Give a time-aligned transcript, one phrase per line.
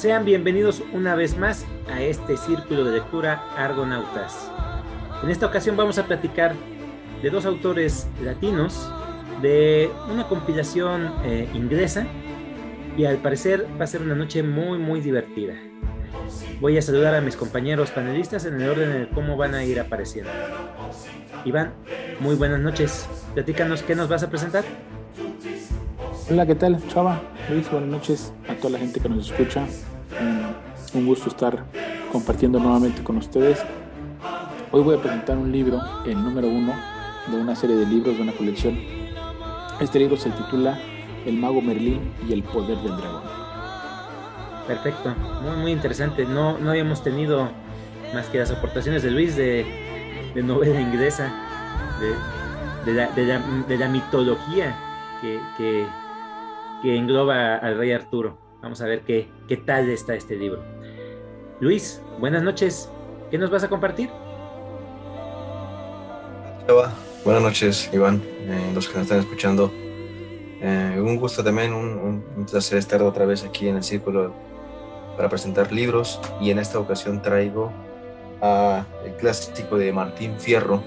[0.00, 4.50] Sean bienvenidos una vez más a este círculo de lectura Argonautas.
[5.22, 6.54] En esta ocasión vamos a platicar
[7.20, 8.90] de dos autores latinos
[9.42, 12.06] de una compilación eh, inglesa
[12.96, 15.52] y al parecer va a ser una noche muy muy divertida.
[16.62, 19.80] Voy a saludar a mis compañeros panelistas en el orden de cómo van a ir
[19.80, 20.30] apareciendo.
[21.44, 21.74] Iván,
[22.20, 23.06] muy buenas noches.
[23.34, 24.64] Platícanos qué nos vas a presentar.
[26.30, 26.82] Hola, ¿qué tal?
[26.88, 29.66] Chava, Luis, buenas noches a toda la gente que nos escucha.
[30.92, 31.64] Un, gusto estar
[32.12, 33.64] compartiendo nuevamente con ustedes.
[34.72, 36.72] Hoy voy a presentar un libro, el número uno
[37.30, 38.78] de una serie de libros de una colección.
[39.80, 40.78] Este libro se titula
[41.24, 43.22] El mago Merlín y el poder del dragón.
[44.66, 46.24] Perfecto, muy, muy interesante.
[46.24, 47.48] No, no habíamos tenido
[48.14, 51.32] más que las aportaciones de Luis de, de novela inglesa,
[52.84, 54.76] de, de, la, mitología
[55.20, 55.86] que, que
[56.80, 58.38] que engloba al rey Arturo.
[58.62, 60.62] Vamos a ver qué, qué tal está este libro.
[61.60, 62.88] Luis, buenas noches.
[63.30, 64.08] ¿Qué nos vas a compartir?
[67.22, 69.70] Buenas noches, Iván, eh, los que nos están escuchando.
[70.62, 74.32] Eh, un gusto también, un, un, placer estar otra vez aquí en el círculo
[75.16, 77.70] para presentar libros y en esta ocasión traigo
[78.40, 80.82] a el clásico de Martín Fierro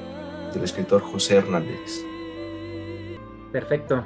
[0.54, 2.04] del escritor José Hernández.
[3.52, 4.04] Perfecto.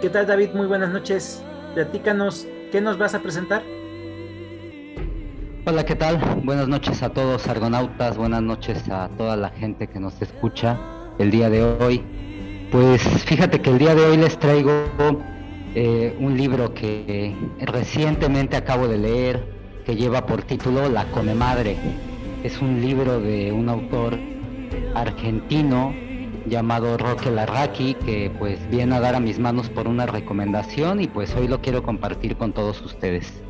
[0.00, 0.50] ¿Qué tal David?
[0.54, 1.42] Muy buenas noches.
[1.74, 3.62] Platícanos, ¿qué nos vas a presentar?
[5.68, 6.20] Hola, ¿qué tal?
[6.44, 10.78] Buenas noches a todos argonautas, buenas noches a toda la gente que nos escucha
[11.18, 12.04] el día de hoy.
[12.70, 14.70] Pues fíjate que el día de hoy les traigo
[15.74, 19.44] eh, un libro que recientemente acabo de leer,
[19.84, 21.76] que lleva por título La Come Madre.
[22.44, 24.16] Es un libro de un autor
[24.94, 25.92] argentino
[26.46, 31.08] llamado Roque Larraqui, que pues viene a dar a mis manos por una recomendación y
[31.08, 33.42] pues hoy lo quiero compartir con todos ustedes.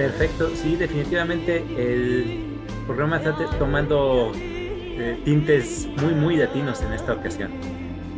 [0.00, 7.50] Perfecto, sí, definitivamente el programa está tomando eh, tintes muy, muy latinos en esta ocasión.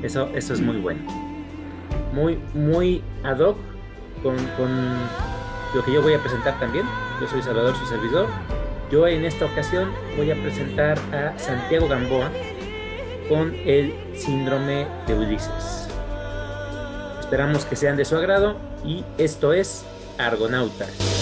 [0.00, 1.00] Eso, eso es muy bueno.
[2.12, 3.56] Muy, muy ad hoc
[4.22, 4.70] con, con
[5.74, 6.86] lo que yo voy a presentar también.
[7.20, 8.28] Yo soy Salvador, su servidor.
[8.92, 12.30] Yo en esta ocasión voy a presentar a Santiago Gamboa,
[13.28, 15.88] con el síndrome de Ulises.
[17.18, 19.84] Esperamos que sean de su agrado y esto es
[20.16, 21.21] Argonautas.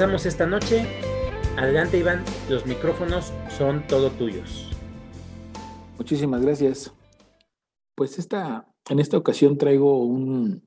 [0.00, 0.86] Comenzamos esta noche.
[1.58, 4.70] Adelante Iván, los micrófonos son todo tuyos.
[5.98, 6.94] Muchísimas gracias.
[7.94, 10.66] Pues esta, en esta ocasión traigo un,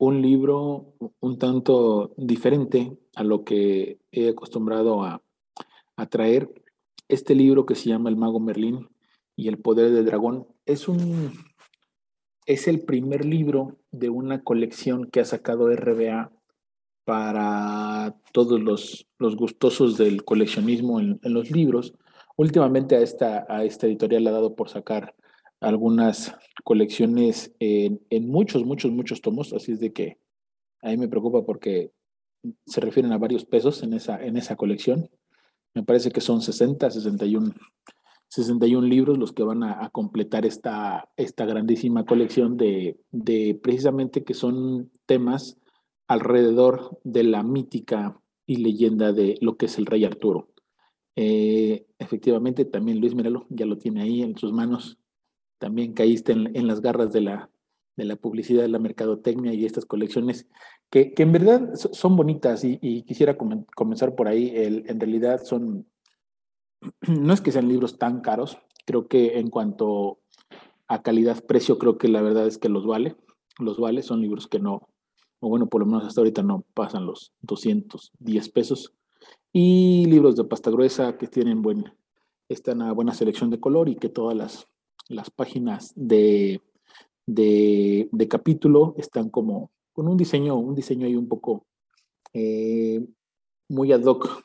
[0.00, 5.22] un libro un tanto diferente a lo que he acostumbrado a,
[5.94, 6.52] a traer.
[7.06, 8.88] Este libro que se llama El Mago Merlín
[9.36, 11.34] y el Poder del Dragón es un
[12.46, 16.35] es el primer libro de una colección que ha sacado RBA
[17.06, 21.94] para todos los, los gustosos del coleccionismo en, los libros.
[22.36, 25.14] Últimamente a esta, a esta editorial ha dado por sacar
[25.60, 30.18] algunas colecciones en, en, muchos, muchos, muchos tomos, así es de que
[30.82, 31.92] ahí me preocupa porque
[32.66, 35.08] se refieren a varios pesos en esa, en esa colección.
[35.74, 37.54] Me parece que son 60, 61,
[38.30, 44.24] 61 libros los que van a, a completar esta, esta grandísima colección de, de precisamente
[44.24, 45.56] que son temas
[46.08, 50.48] alrededor de la mítica y leyenda de lo que es el rey Arturo.
[51.16, 54.98] Eh, efectivamente, también Luis Miralo ya lo tiene ahí en sus manos.
[55.58, 57.50] También caíste en, las garras de la,
[57.96, 60.46] de la publicidad, de la mercadotecnia y estas colecciones
[60.90, 64.52] que, en verdad son bonitas y, quisiera comenzar por ahí.
[64.54, 65.86] en realidad son,
[67.08, 70.20] no es que sean libros tan caros, creo que en cuanto
[70.88, 73.16] a calidad-precio, creo que la verdad es que los vale,
[73.58, 74.88] los vale, son libros que no,
[75.40, 78.92] o bueno, por lo menos hasta ahorita no pasan los 210 pesos.
[79.52, 81.62] Y libros de pasta gruesa que tienen
[82.48, 84.68] están a buena selección de color y que todas las,
[85.08, 86.60] las páginas de,
[87.26, 91.66] de, capítulo están como con un diseño, un diseño ahí un poco
[92.32, 93.04] eh,
[93.68, 94.42] muy ad hoc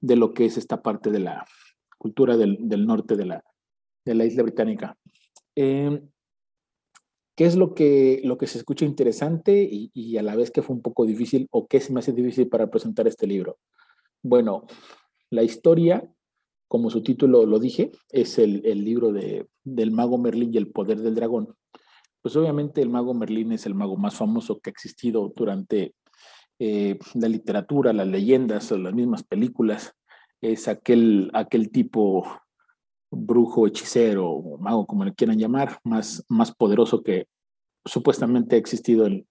[0.00, 1.46] de lo que es esta parte de la
[1.98, 3.44] cultura del, norte de la,
[4.04, 4.98] de la isla británica.
[5.54, 6.10] Em,
[7.34, 10.62] ¿Qué es lo que, lo que se escucha interesante y, y, a la vez que
[10.62, 13.58] fue un poco difícil o qué se me hace difícil para presentar este libro?
[14.22, 14.66] Bueno,
[15.30, 16.08] la historia
[16.72, 21.02] como su título lo dije, es el, libro de, del mago Merlín y el poder
[21.02, 21.54] del dragón.
[22.22, 25.94] Pues obviamente el mago Merlín es el mago más famoso que ha existido durante
[26.58, 29.92] eh, la literatura, las leyendas, las mismas películas.
[30.40, 32.24] Es aquel, aquel tipo
[33.12, 37.26] brujo, hechicero o mago, como le quieran llamar, más, más poderoso que
[37.84, 39.26] supuestamente ha existido en,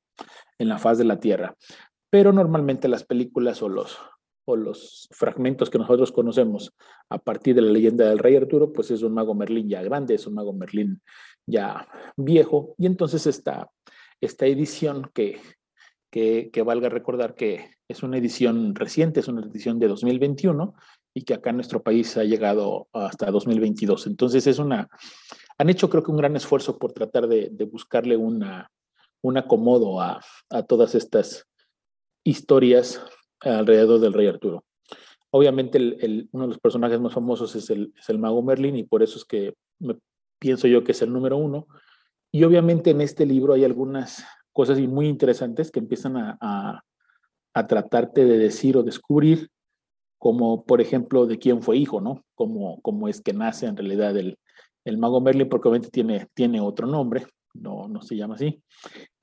[0.58, 1.56] en la faz de la Tierra.
[2.10, 3.98] Pero normalmente las películas o los,
[4.46, 6.74] o los fragmentos que nosotros conocemos
[7.10, 10.16] a partir de la leyenda del rey Arturo, pues es un mago Merlín ya grande,
[10.16, 11.02] es un mago Merlín
[11.46, 13.72] ya viejo, y entonces esta,
[14.20, 15.40] esta edición que,
[16.12, 20.76] que, que, valga recordar que es una edición reciente, es una edición de 2021
[21.14, 24.08] y que acá nuestro país ha llegado hasta 2022.
[24.08, 24.90] Entonces es una,
[25.58, 28.72] han hecho creo que un gran esfuerzo por tratar de, buscarle una,
[29.22, 31.46] un acomodo a, a todas estas
[32.24, 33.02] historias
[33.42, 34.64] alrededor del rey Arturo.
[35.32, 38.84] Obviamente el, uno de los personajes más famosos es el, es el mago Merlin y
[38.84, 39.98] por eso es que me,
[40.40, 41.68] pienso yo que es el número uno.
[42.32, 46.84] Y obviamente en este libro hay algunas cosas muy interesantes que empiezan a,
[47.54, 49.50] a tratarte de decir o descubrir,
[50.22, 52.24] como por ejemplo de quién fue hijo, ¿no?
[52.36, 54.38] Cómo, cómo es que nace en realidad el,
[54.86, 57.26] el mago Merlin, porque obviamente tiene, tiene otro nombre,
[57.56, 58.62] no, no se llama así.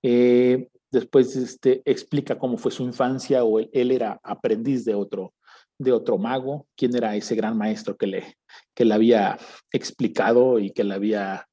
[0.02, 5.34] Eh, Después este, explica cómo fue su infancia o él, era aprendiz de otro,
[5.78, 8.36] de otro mago, quién era ese gran maestro que le,
[8.74, 9.38] que le había
[9.70, 11.46] explicado y que le había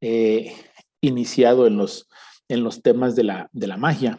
[0.00, 0.54] eh,
[1.02, 2.08] iniciado en los,
[2.48, 4.18] en los temas de la, de la magia.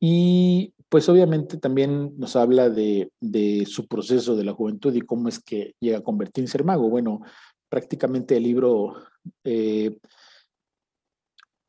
[0.00, 5.28] Y pues obviamente también nos habla de, de, su proceso de la juventud y cómo
[5.28, 6.88] es que llega a convertirse en mago.
[6.88, 7.20] Bueno,
[7.68, 8.94] prácticamente el libro
[9.44, 9.98] eh,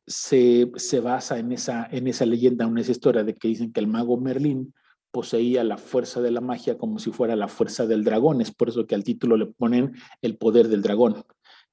[0.07, 3.81] se, se, basa en esa, en esa leyenda, en esa historia de que dicen que
[3.81, 4.73] el mago Merlín
[5.11, 8.39] poseía la fuerza de la magia como si fuera la fuerza del dragón.
[8.39, 9.91] Es por eso que al título le ponen
[10.21, 11.25] el poder del dragón.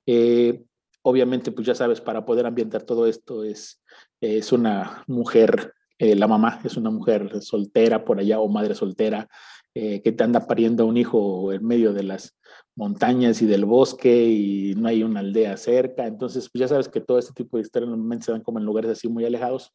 [0.06, 0.64] Eh,
[1.02, 3.80] obviamente, pues ya sabes, para poder ambientar todo esto es,
[4.20, 9.28] es una mujer, eh, la mamá es una mujer soltera por allá o madre soltera
[9.74, 12.36] eh, que te anda pariendo un hijo en medio de las
[12.76, 16.06] montañas y del bosque y no hay una aldea cerca.
[16.06, 18.64] Entonces, pues ya sabes que todo este tipo de historias normalmente se dan como en
[18.64, 19.72] lugares así muy alejados.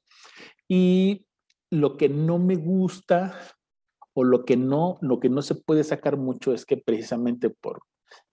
[0.67, 1.25] Y
[1.69, 3.37] lo que no me gusta
[4.13, 7.81] o lo que no, lo que no se puede sacar mucho es que precisamente por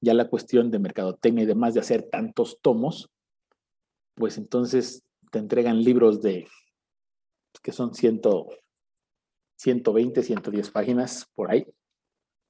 [0.00, 3.10] ya la cuestión de mercadotecnia y demás de hacer tantos tomos,
[4.14, 6.46] pues entonces te entregan libros de
[7.60, 8.20] que son 100,
[9.56, 11.66] 120, 110 páginas por ahí,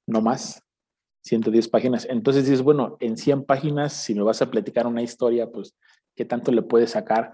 [0.07, 0.63] no más.
[1.27, 2.07] 110 páginas.
[2.09, 5.75] Entonces dices, bueno, en 100 páginas, si me vas a platicar una historia, pues,
[6.15, 7.33] ¿qué tanto le puedes sacar?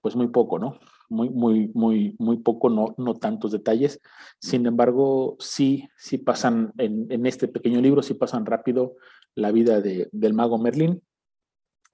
[0.00, 0.78] Pues muy poco, ¿no?
[1.08, 4.00] Muy, muy, muy, muy poco, no, no tantos detalles.
[4.40, 8.96] Sin embargo, sí, sí pasan, en, este pequeño libro, sí pasan rápido
[9.34, 11.02] la vida de, del mago Merlín.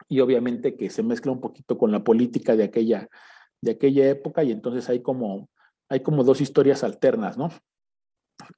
[0.08, 3.08] Y obviamente que se mezcla un poquito con la política de aquella,
[3.60, 5.48] de aquella época, y entonces hay como,
[5.88, 7.50] hay como dos historias alternas, ¿no?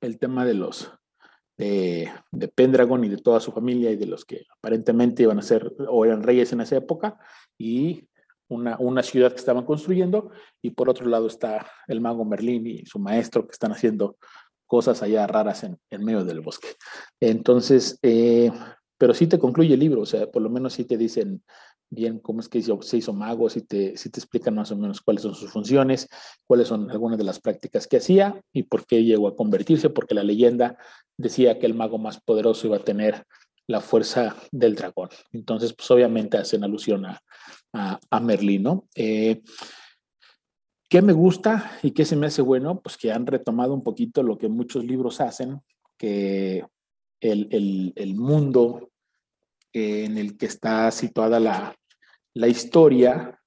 [0.01, 0.93] El tema de los,
[1.57, 2.11] de,
[2.55, 6.05] Pendragon y de toda su familia y de los que aparentemente iban a ser o
[6.05, 7.19] eran reyes en esa época
[7.59, 8.09] y
[8.49, 10.31] una, una ciudad que estaban construyendo
[10.63, 14.17] y por otro lado está el mago Merlín y su maestro que están haciendo
[14.67, 16.69] cosas allá raras en, en medio del bosque.
[17.21, 18.51] Entonces, eh,
[19.01, 21.43] pero sí te concluye el libro, o sea, por lo menos sí te dicen
[21.89, 25.01] bien cómo es que se hizo mago, si te, si te explican más o menos
[25.01, 26.07] cuáles son sus funciones,
[26.47, 30.15] cuáles son algunas de las prácticas que hacía y por qué llegó a convertirse, porque
[30.15, 30.77] la leyenda
[31.17, 33.25] decía que el mago más poderoso iba a tener
[33.67, 35.09] la fuerza del dragón.
[35.33, 37.23] Entonces, pues obviamente hacen alusión a,
[37.73, 38.87] a, Merlín, ¿no?
[38.95, 39.41] Eh,
[40.91, 42.83] ¿Qué me gusta y qué se me hace bueno?
[42.83, 45.63] Pues que han retomado un poquito lo que muchos libros hacen,
[45.97, 46.67] que
[47.21, 48.90] el, el, el mundo
[49.73, 51.77] en el que está situada la,
[52.35, 53.41] la historia,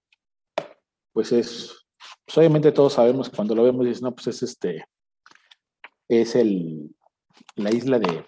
[1.12, 1.86] pues es,
[2.26, 4.86] pues obviamente todos sabemos cuando lo vemos, dices, no, pues es este,
[6.08, 6.96] es el,
[7.56, 8.26] la isla de,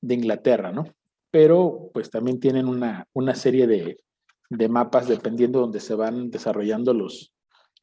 [0.00, 0.86] de Inglaterra, ¿no?
[1.30, 3.98] Pero pues también tienen una, una serie de,
[4.50, 7.32] de mapas dependiendo donde se van desarrollando los,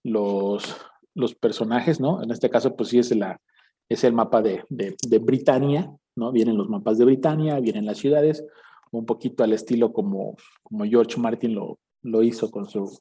[0.03, 0.75] los,
[1.13, 2.23] los personajes, ¿no?
[2.23, 3.39] En este caso, pues sí es, la,
[3.89, 6.31] es el mapa de, de, de Britania, ¿no?
[6.31, 8.45] Vienen los mapas de Britania, vienen las ciudades,
[8.97, 12.99] un poquito al estilo como, como George Martin lo, lo hizo con su,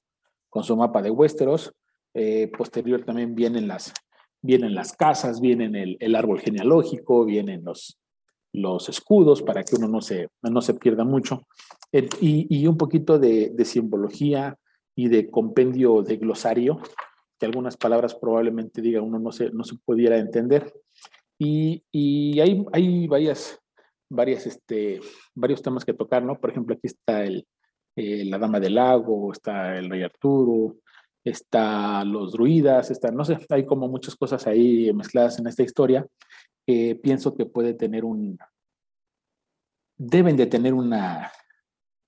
[0.49, 1.73] con su mapa de Westeros.
[2.15, 3.93] Eh, posterior también vienen las,
[4.41, 7.99] vienen las casas, vienen el, el árbol genealógico, vienen los,
[8.53, 11.47] los escudos para que uno no se, no se pierda mucho.
[11.93, 14.57] y, y, un poquito de, de, simbología
[14.95, 16.81] y de compendio de glosario,
[17.39, 20.73] que algunas palabras probablemente diga uno no se, no se pudiera entender.
[21.39, 23.59] Y, y hay, hay varias,
[24.13, 25.01] varias, este,
[25.35, 26.39] varios temas que tocar, ¿no?
[26.39, 27.47] Por ejemplo, aquí está el,
[27.97, 30.77] eh, la Dama del Lago, está el Rey Arturo,
[31.25, 36.07] está los druidas, está, no sé, hay como muchas cosas ahí mezcladas en esta historia
[36.67, 38.39] que pienso que puede tener un,
[39.97, 41.33] deben de tener una,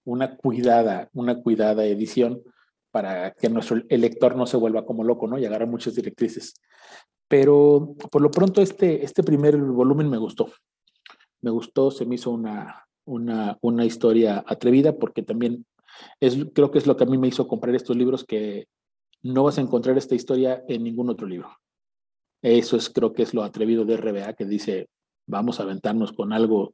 [0.05, 2.43] una cuidada, una cuidada edición
[2.91, 5.39] para que nuestro lector no se vuelva como loco, ¿no?
[5.39, 6.55] Y agarrar muchas directrices.
[7.27, 10.53] Pero por lo pronto este, este primer volumen me gustó
[11.45, 15.67] me gustó, se me hizo una, una, una historia atrevida porque también
[16.21, 18.67] es, creo que es lo que a mí me hizo comprar estos libros que
[19.23, 21.51] no vas a encontrar esta historia en ningún otro libro.
[22.43, 24.89] Eso es, creo que es lo atrevido de RBA que dice,
[25.27, 26.73] vamos a aventarnos con algo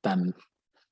[0.00, 0.34] tan,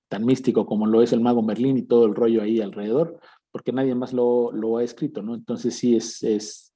[0.09, 3.19] tan místico como lo es el mago Merlín y todo el rollo ahí alrededor,
[3.50, 5.35] porque nadie más lo, lo ha escrito, ¿no?
[5.35, 6.75] Entonces sí es, es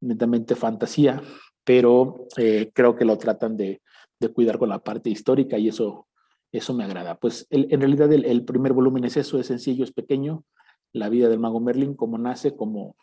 [0.00, 1.22] netamente fantasía,
[1.64, 3.80] pero eh, creo que lo tratan de,
[4.20, 6.06] de cuidar con la parte histórica y eso,
[6.52, 7.18] eso me agrada.
[7.18, 10.44] Pues el, en realidad el, el, primer volumen es eso, es sencillo, es pequeño,
[10.92, 12.96] la vida del mago Merlin, cómo nace, como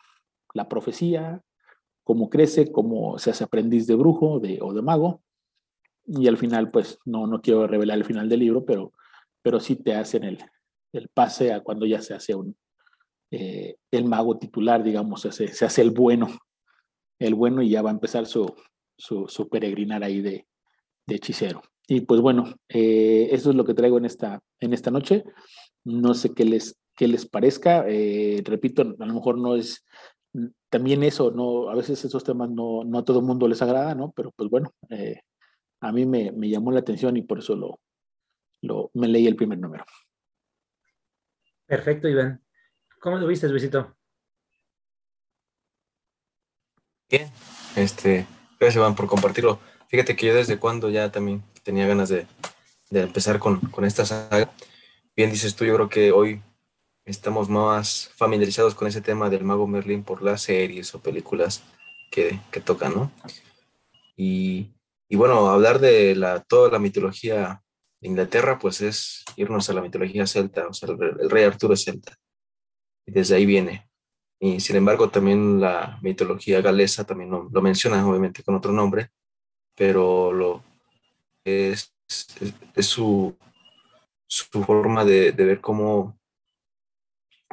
[0.54, 1.42] la profecía,
[2.04, 5.22] cómo crece, cómo se hace aprendiz de brujo de, o de mago.
[6.06, 8.92] Y al final, pues no, no quiero revelar el final del libro, pero,
[9.42, 10.38] pero sí te hacen el,
[10.92, 12.56] el pase a cuando ya se hace un,
[13.30, 16.28] eh, el mago titular, digamos, se hace, se hace el bueno,
[17.18, 18.54] el bueno y ya va a empezar su,
[18.96, 20.46] su, su peregrinar ahí de,
[21.08, 21.62] de hechicero.
[21.86, 25.24] Y pues bueno, eh, eso es lo que traigo en esta, en esta noche.
[25.84, 27.86] No sé qué les, qué les parezca.
[27.88, 29.86] Eh, repito, a lo mejor no es
[30.68, 33.94] también eso, no, a veces esos temas no, no a todo el mundo les agrada,
[33.94, 34.12] ¿no?
[34.14, 35.22] Pero pues bueno, eh,
[35.80, 37.80] a mí me, me, llamó la atención y por eso lo,
[38.60, 39.86] lo, me leí el primer número.
[41.64, 42.44] Perfecto, Iván.
[43.00, 43.96] ¿Cómo lo viste, Luisito?
[47.08, 47.30] Bien,
[47.74, 48.26] este,
[48.60, 49.58] gracias Iván por compartirlo.
[49.88, 52.26] Fíjate que yo desde cuando ya también tenía ganas de,
[52.90, 54.52] de empezar con, con, esta saga.
[55.16, 56.42] Bien dices tú, yo creo que hoy
[57.06, 61.62] estamos más familiarizados con ese tema del mago Merlin por las series o películas
[62.10, 63.12] que, que tocan, ¿no?
[64.14, 64.74] Y,
[65.08, 67.62] y, bueno, hablar de la, toda la mitología
[68.00, 72.14] de Inglaterra, pues es irnos a la mitología celta, o sea, el, rey Arturo celta.
[73.06, 73.88] Y desde ahí viene.
[74.38, 79.10] Y sin embargo, también la mitología galesa también lo, lo menciona, obviamente, con otro nombre,
[79.78, 80.64] pero lo,
[81.44, 82.26] es, es,
[82.74, 83.38] es su,
[84.26, 86.18] su, forma de, de, ver cómo,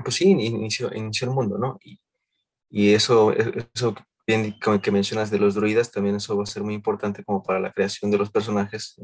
[0.04, 1.78] pues sí, inició, inició el mundo, ¿no?
[1.84, 2.00] Y,
[2.72, 6.74] y eso, eso bien que mencionas de los druidas, también eso va a ser muy
[6.74, 8.96] importante como para la creación de los personajes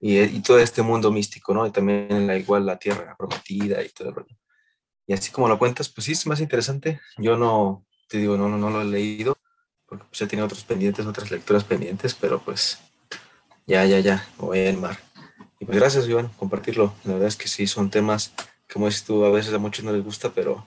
[0.00, 1.64] y, y todo este mundo místico, ¿no?
[1.64, 4.36] Y también la igual la tierra prometida y todo el rollo.
[5.06, 7.00] Y así como lo cuentas, pues sí, es más interesante.
[7.18, 9.36] Yo no, te digo, no, no, no lo he leído,
[9.90, 12.78] porque pues ya tenía otros pendientes, otras lecturas pendientes, pero pues
[13.66, 14.98] ya, ya, ya, me voy a animar.
[15.58, 16.94] Y pues gracias, Iván, compartirlo.
[17.02, 18.32] La verdad es que sí, son temas,
[18.72, 20.64] como dices tú, a veces a muchos no les gusta, pero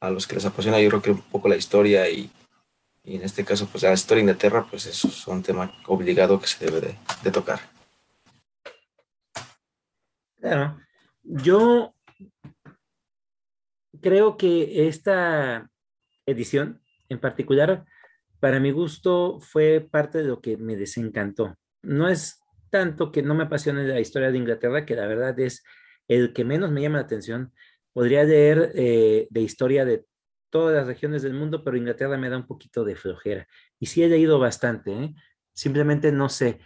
[0.00, 2.32] a los que les apasiona yo creo que un poco la historia y,
[3.04, 6.40] y en este caso, pues la historia de Inglaterra, pues eso es un tema obligado
[6.40, 7.60] que se debe de, de tocar.
[10.40, 10.80] Claro,
[11.22, 11.94] yo
[14.02, 15.70] creo que esta
[16.26, 17.86] edición en particular
[18.40, 21.56] para mi gusto fue parte de lo que me desencantó.
[21.82, 22.40] No es
[22.70, 25.64] tanto que no me apasione la historia de Inglaterra, que la verdad es
[26.06, 27.52] el que menos me llama la atención.
[27.92, 30.04] Podría leer eh, de historia de
[30.50, 33.46] todas las regiones del mundo, pero Inglaterra me da un poquito de flojera.
[33.78, 35.14] Y sí he leído bastante, ¿eh?
[35.52, 36.60] simplemente no sé.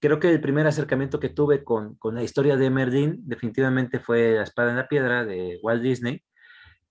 [0.00, 4.34] Creo que el primer acercamiento que tuve con, con la historia de Merlin definitivamente fue
[4.34, 6.22] La espada en la piedra de Walt Disney.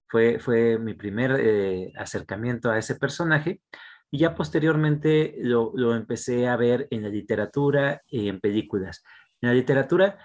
[0.09, 3.61] Fue, fue mi primer eh, acercamiento a ese personaje
[4.09, 9.03] y ya posteriormente lo, empecé a ver en la literatura y en películas.
[9.41, 10.17] En la literatura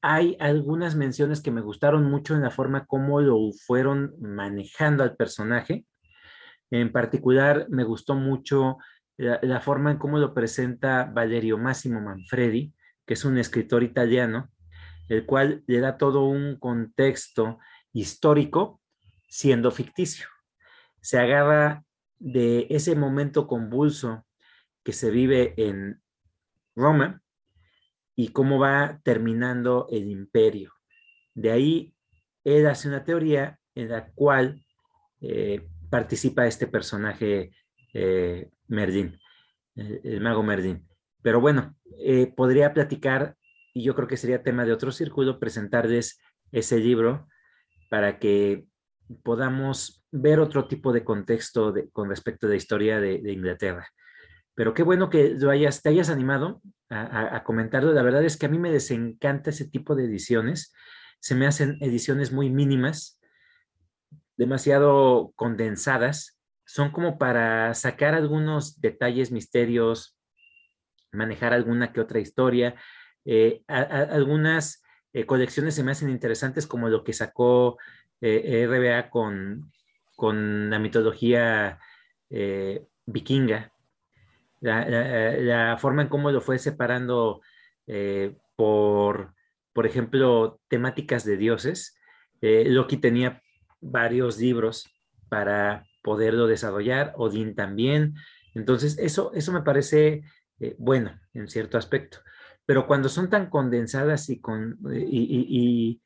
[0.00, 5.16] hay algunas menciones que me gustaron mucho en la forma como lo fueron manejando al
[5.16, 5.86] personaje.
[6.70, 8.78] En particular, me gustó mucho
[9.16, 12.74] la, la forma en cómo lo presenta Valerio Massimo Manfredi,
[13.06, 14.50] que es un escritor italiano,
[15.08, 17.58] el cual le da todo un contexto
[17.92, 18.80] histórico
[19.28, 20.26] siendo ficticio.
[21.00, 21.84] Se agarra
[22.18, 24.26] de ese momento convulso
[24.84, 26.00] que se vive en
[26.74, 27.22] Roma
[28.16, 30.72] y cómo va terminando el imperio.
[31.34, 31.94] De ahí
[32.44, 34.64] él hace una teoría en la cual
[35.20, 37.52] eh, participa este personaje
[37.94, 39.18] eh, Merdin,
[39.76, 40.86] el, mago Merdin.
[41.22, 43.36] Pero bueno, eh, podría platicar,
[43.74, 46.20] y yo creo que sería tema de otro círculo, presentarles
[46.52, 47.28] ese libro
[47.90, 48.66] para que
[49.22, 53.88] podamos ver otro tipo de contexto con respecto a la historia de, Inglaterra.
[54.54, 56.60] Pero qué bueno que lo hayas, te hayas animado
[56.90, 57.92] a, comentarlo.
[57.92, 60.72] La verdad es que a mí me desencanta ese tipo de ediciones.
[61.20, 63.20] Se me hacen ediciones muy mínimas,
[64.36, 66.38] demasiado condensadas.
[66.66, 70.18] Son como para sacar algunos detalles, misterios,
[71.12, 72.74] manejar alguna que otra historia.
[73.24, 77.78] Eh, algunas eh, colecciones se me hacen interesantes como lo que sacó
[78.20, 79.72] eh, RBA con,
[80.16, 81.78] con la mitología
[82.30, 83.72] eh, vikinga,
[84.60, 87.40] la, forma en cómo lo fue separando
[87.86, 89.34] eh, por,
[89.72, 91.96] por ejemplo, temáticas de dioses.
[92.40, 93.40] Loki tenía
[93.80, 94.88] varios libros
[95.28, 98.14] para poderlo desarrollar, Odín también.
[98.54, 100.22] Entonces, eso, eso me parece
[100.76, 102.18] bueno en cierto aspecto.
[102.66, 106.02] Pero cuando son tan condensadas y, con, y,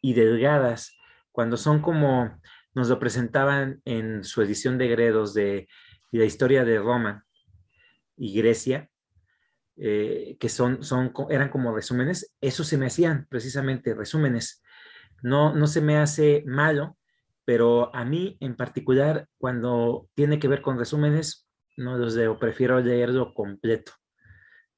[0.00, 0.98] y delgadas,
[1.32, 2.38] cuando son como
[2.74, 5.68] nos lo presentaban en su edición de Gredos de,
[6.10, 7.26] la historia de Roma
[8.16, 8.88] y Grecia,
[9.76, 14.62] eh, que son, son, eran como resúmenes, eso se me hacían precisamente resúmenes.
[15.22, 16.96] No, no se me hace malo,
[17.44, 22.80] pero a mí en particular, cuando tiene que ver con resúmenes, no los leo, prefiero
[22.80, 23.92] leerlo completo.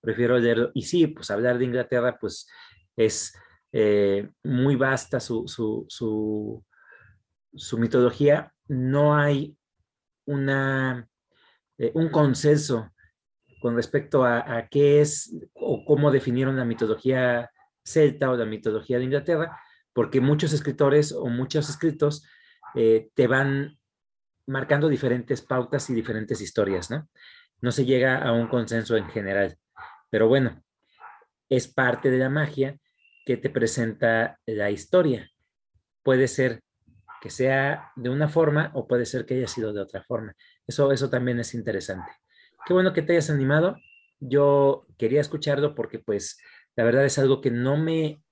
[0.00, 0.70] Prefiero leerlo.
[0.74, 2.46] Y sí, pues hablar de Inglaterra, pues
[2.96, 3.34] es
[3.72, 5.86] eh, muy vasta su, su,
[7.54, 9.56] su, mitología, no hay
[10.26, 11.08] una,
[11.78, 12.90] eh, un consenso
[13.60, 17.50] con respecto a, qué es o cómo definieron la mitología
[17.84, 19.60] celta o la mitología de Inglaterra,
[19.92, 22.24] porque muchos escritores o muchos escritos
[22.74, 23.78] eh, te van
[24.46, 27.08] marcando diferentes pautas y diferentes historias, ¿no?
[27.60, 29.58] No se llega a un consenso en general,
[30.08, 30.62] pero bueno,
[31.50, 32.78] es parte de la magia
[33.24, 35.30] que te presenta la historia.
[36.02, 36.60] Puede ser
[37.20, 40.34] que sea de una forma o puede ser que haya sido de otra forma.
[40.66, 42.10] Eso, eso también es interesante.
[42.66, 43.76] Qué bueno que te hayas animado.
[44.20, 46.38] Yo quería escucharlo porque pues
[46.76, 48.22] la verdad es algo que no me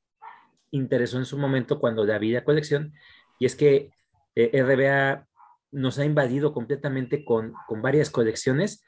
[0.70, 2.92] interesó en su momento cuando la vida colección
[3.38, 3.90] y es que
[4.34, 5.26] eh, RBA
[5.70, 8.84] nos ha invadido completamente con, con varias colecciones.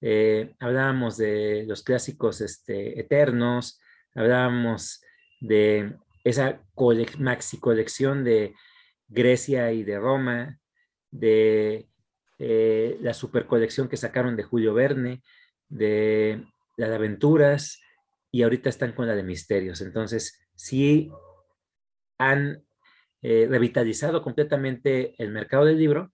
[0.00, 3.80] Eh, hablábamos de los clásicos este, eternos,
[4.14, 5.02] hablábamos
[5.40, 6.62] de esa
[7.18, 8.54] maxi colección de
[9.08, 10.58] Grecia y de Roma,
[11.10, 11.88] de
[12.38, 15.22] eh, la super colección que sacaron de Julio Verne,
[15.68, 16.44] de
[16.76, 17.80] la de aventuras,
[18.30, 19.80] y ahorita están con la de misterios.
[19.80, 21.10] Entonces, sí
[22.18, 22.64] han
[23.22, 26.12] eh, revitalizado completamente el mercado del libro,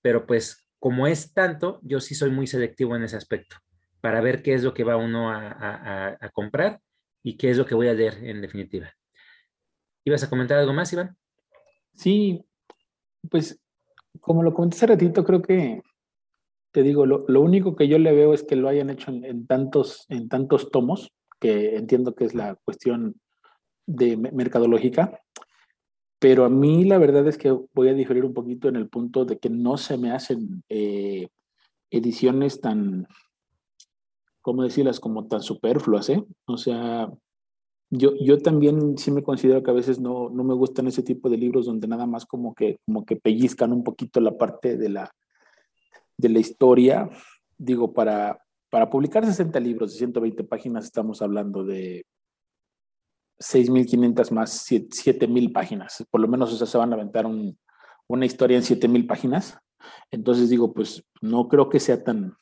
[0.00, 3.56] pero pues como es tanto, yo sí soy muy selectivo en ese aspecto,
[4.00, 6.80] para ver qué es lo que va uno a comprar
[7.22, 8.92] y qué es lo que voy a leer en definitiva.
[10.04, 11.16] ¿Ibas a comentar algo más, Iván?
[11.94, 12.44] Sí,
[13.30, 13.60] pues
[14.20, 15.82] como lo comenté hace ratito, creo que,
[16.72, 20.06] te digo, lo, único que yo le veo es que lo hayan hecho en, tantos,
[20.08, 23.20] en tantos tomos, que entiendo que es la cuestión
[23.86, 25.20] de mercadológica,
[26.18, 29.24] pero a mí la verdad es que voy a diferir un poquito en el punto
[29.24, 31.28] de que no se me hacen eh,
[31.90, 33.08] ediciones tan,
[34.42, 35.00] ¿cómo decirlas?
[35.00, 36.24] Como tan superfluas, ¿eh?
[36.46, 37.10] O sea,
[37.90, 41.28] yo, yo también sí me considero que a veces no, no me gustan ese tipo
[41.28, 44.88] de libros donde nada más como que, como que pellizcan un poquito la parte de
[44.88, 45.10] la,
[46.16, 47.10] de la historia.
[47.58, 52.06] Digo, para, para publicar 60 libros de 120 páginas estamos hablando de
[53.40, 56.04] 6.500 más 7.000 páginas.
[56.10, 59.58] Por lo menos o se van a aventar una historia en 7.000 páginas.
[60.10, 62.36] Entonces digo, pues no creo que sea tan,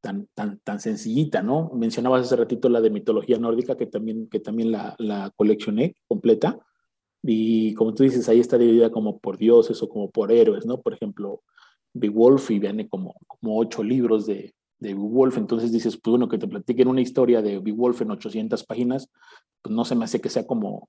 [0.00, 1.70] tan, tan, tan sencillita, ¿no?
[1.74, 6.58] Mencionabas hace ratito la de mitología nórdica, que también, que también la, la coleccioné completa.
[7.22, 10.80] Y como tú dices, ahí está dividida como por dioses o como por héroes, ¿no?
[10.80, 11.42] Por ejemplo,
[11.94, 15.36] Beowulf y viene como, como ocho libros de, de Beowulf.
[15.36, 19.10] Entonces dices, pues bueno, que te platiquen una historia de Beowulf en 800 páginas,
[19.62, 20.88] pues no se me hace que sea como,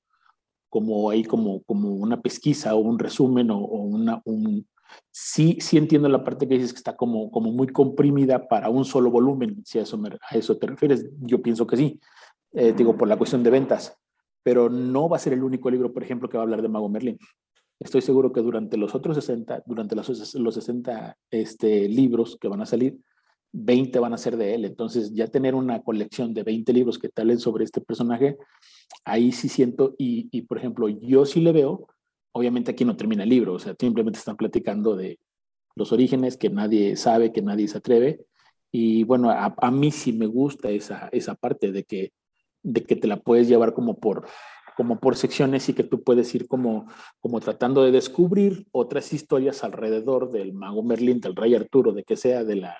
[0.69, 4.67] como ahí como, como una pesquisa o un resumen o, o una, un,
[5.11, 8.85] sí, sí entiendo la parte que dices que está como, como muy comprimida para un
[8.85, 11.99] solo volumen, si a eso, a eso te refieres, yo pienso que sí,
[12.53, 13.97] eh, digo, por la cuestión de ventas,
[14.43, 16.69] pero no va a ser el único libro, por ejemplo, que va a hablar de
[16.69, 17.17] Mago Merlin.
[17.79, 22.61] Estoy seguro que durante los otros 60, durante los, los 60 este, libros que van
[22.61, 22.99] a salir,
[23.51, 24.65] 20 van a ser de él.
[24.65, 28.37] Entonces, ya tener una colección de 20 libros que te hablen sobre este personaje,
[29.05, 31.87] ahí sí siento, y, y por ejemplo, yo sí le veo,
[32.31, 35.19] obviamente aquí no termina el libro, o sea, simplemente están platicando de
[35.75, 38.25] los orígenes que nadie sabe, que nadie se atreve.
[38.71, 42.11] Y bueno, a, mí sí me gusta esa, esa parte de que,
[42.61, 44.27] de que te la puedes llevar como por,
[44.77, 46.85] como por secciones y que tú puedes ir como,
[47.19, 52.15] como tratando de descubrir otras historias alrededor del mago Merlín, del rey Arturo, de que
[52.15, 52.77] sea de la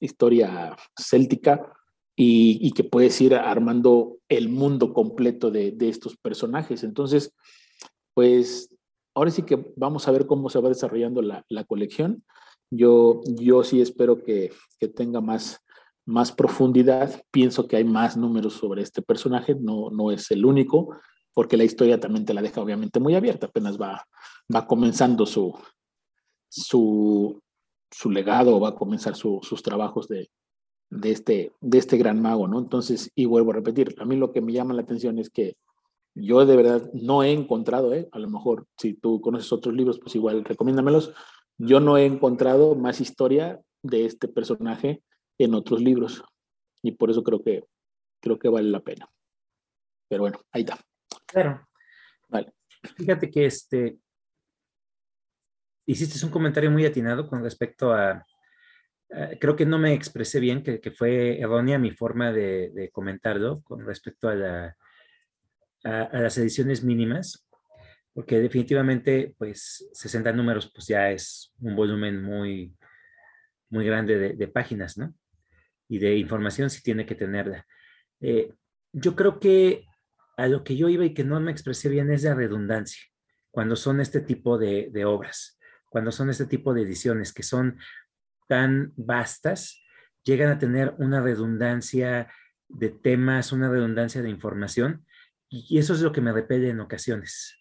[0.00, 1.72] historia céltica
[2.16, 6.82] y, y que puedes ir armando el mundo completo de, de, estos personajes.
[6.82, 7.34] Entonces,
[8.14, 8.74] pues
[9.14, 12.24] ahora sí que vamos a ver cómo se va desarrollando la, la colección.
[12.70, 15.60] Yo, yo sí espero que, que tenga más,
[16.06, 17.22] más profundidad.
[17.30, 20.96] Pienso que hay más números sobre este personaje, no, no es el único,
[21.34, 24.06] porque la historia también te la deja obviamente muy abierta, apenas va,
[24.54, 25.56] va comenzando su,
[26.48, 27.40] su,
[27.90, 30.30] su legado, va a comenzar su, sus trabajos de,
[30.90, 32.58] de, este, de este gran mago, ¿no?
[32.58, 35.56] Entonces, y vuelvo a repetir, a mí lo que me llama la atención es que
[36.14, 38.08] yo de verdad no he encontrado, ¿eh?
[38.12, 41.12] a lo mejor si tú conoces otros libros, pues igual recomiéndamelos,
[41.58, 45.02] yo no he encontrado más historia de este personaje
[45.38, 46.24] en otros libros.
[46.82, 47.64] Y por eso creo que,
[48.20, 49.08] creo que vale la pena.
[50.08, 50.78] Pero bueno, ahí está.
[51.26, 51.66] Claro.
[52.28, 52.52] Vale.
[52.96, 53.98] Fíjate que este,
[55.86, 58.24] hiciste un comentario muy atinado con respecto a, a
[59.40, 63.62] creo que no me expresé bien, que, que fue errónea mi forma de, de, comentarlo
[63.62, 64.76] con respecto a, la,
[65.84, 67.46] a, las ediciones mínimas,
[68.12, 72.74] porque definitivamente, pues, 60 números, pues ya es un volumen muy,
[73.70, 75.14] muy grande de, páginas, ¿no?
[75.88, 77.66] y de información si tiene que tenerla.
[78.20, 78.52] Eh,
[78.92, 79.84] yo creo que
[80.36, 83.02] a lo que yo iba y que no me expresé bien es de redundancia,
[83.50, 85.58] cuando son este tipo de obras,
[85.90, 87.78] cuando son este tipo de ediciones que son
[88.48, 89.80] tan vastas,
[90.24, 92.32] llegan a tener una redundancia
[92.68, 95.06] de temas, una redundancia de información,
[95.54, 97.58] y, eso es lo que me repele en ocasiones,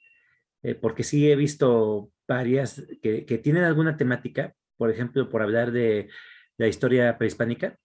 [0.64, 6.10] eh, porque sí he visto varias que, tienen alguna temática, por ejemplo, por hablar de
[6.58, 7.78] la historia prehispánica,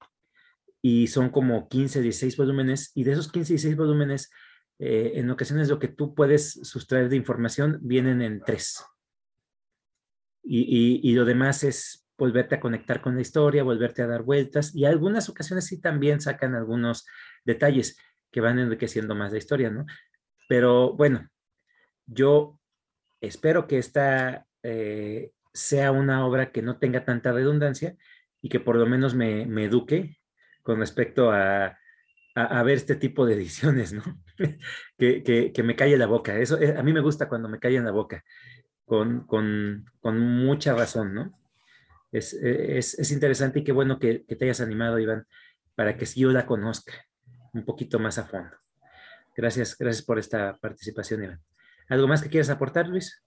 [0.80, 4.30] y son como 15, 16 volúmenes, y de esos 15, 16 volúmenes,
[4.78, 8.84] eh, en ocasiones lo que tú puedes sustraer de información vienen en tres.
[10.42, 14.22] Y, y, y, lo demás es volverte a conectar con la historia, volverte a dar
[14.22, 17.04] vueltas, y algunas ocasiones sí también sacan algunos
[17.44, 17.98] detalles
[18.30, 19.86] que van enriqueciendo más la historia, ¿no?
[20.48, 21.28] Pero bueno,
[22.06, 22.58] yo
[23.20, 27.96] espero que esta eh, sea una obra que no tenga tanta redundancia
[28.40, 30.18] y que por lo menos me, eduque
[30.62, 31.78] con respecto a,
[32.34, 34.02] a, ver este tipo de ediciones, ¿no?
[34.98, 36.38] que, que, me calle la boca.
[36.38, 38.24] Eso eh, a mí me gusta cuando me callen la boca,
[38.84, 41.32] con, con, con mucha razón, ¿no?
[42.12, 45.26] Es, es, es, interesante y qué bueno que, que te hayas animado, Iván,
[45.74, 47.07] para que yo la conozca
[47.52, 48.56] un poquito más a fondo.
[49.36, 51.42] Gracias, gracias por esta participación, Iván.
[51.88, 53.22] ¿Algo más que quieras aportar, Luis?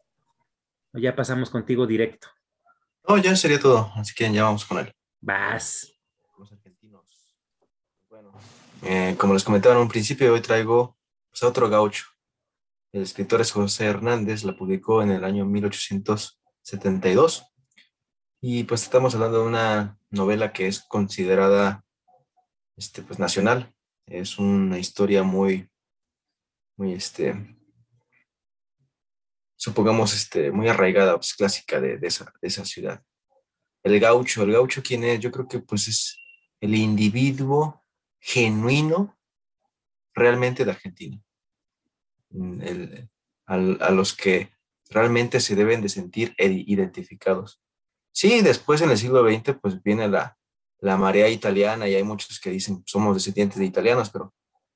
[0.94, 2.28] ¿O ya pasamos contigo directo?
[3.08, 4.94] No, ya sería todo, así que ya vamos con él.
[5.20, 5.92] Vas.
[8.84, 10.98] Eh, como les comentaba en un principio, hoy traigo
[11.30, 12.06] pues, a otro gaucho.
[12.92, 17.46] El escritor es José Hernández, la publicó en el año 1872.
[18.42, 21.86] Y pues estamos hablando de una novela que es considerada
[22.76, 23.72] este, pues, nacional.
[24.06, 25.70] Es una historia muy,
[26.78, 27.56] muy, este,
[29.56, 33.04] supongamos, este, muy arraigada, pues, clásica de, de, esa, de esa ciudad.
[33.84, 35.20] El gaucho, el gaucho, ¿quién es?
[35.20, 36.18] Yo creo que pues es
[36.60, 37.84] el individuo
[38.20, 39.18] genuino
[40.14, 41.22] realmente de Argentina.
[42.30, 43.10] Mm, el,
[43.46, 44.50] a, los que
[44.90, 47.62] realmente se deben de sentir identificados.
[48.12, 50.38] Sí, después en el siglo XX pues viene la,
[50.82, 54.34] la marea italiana y hay muchos que dicen somos descendientes de italianos, pero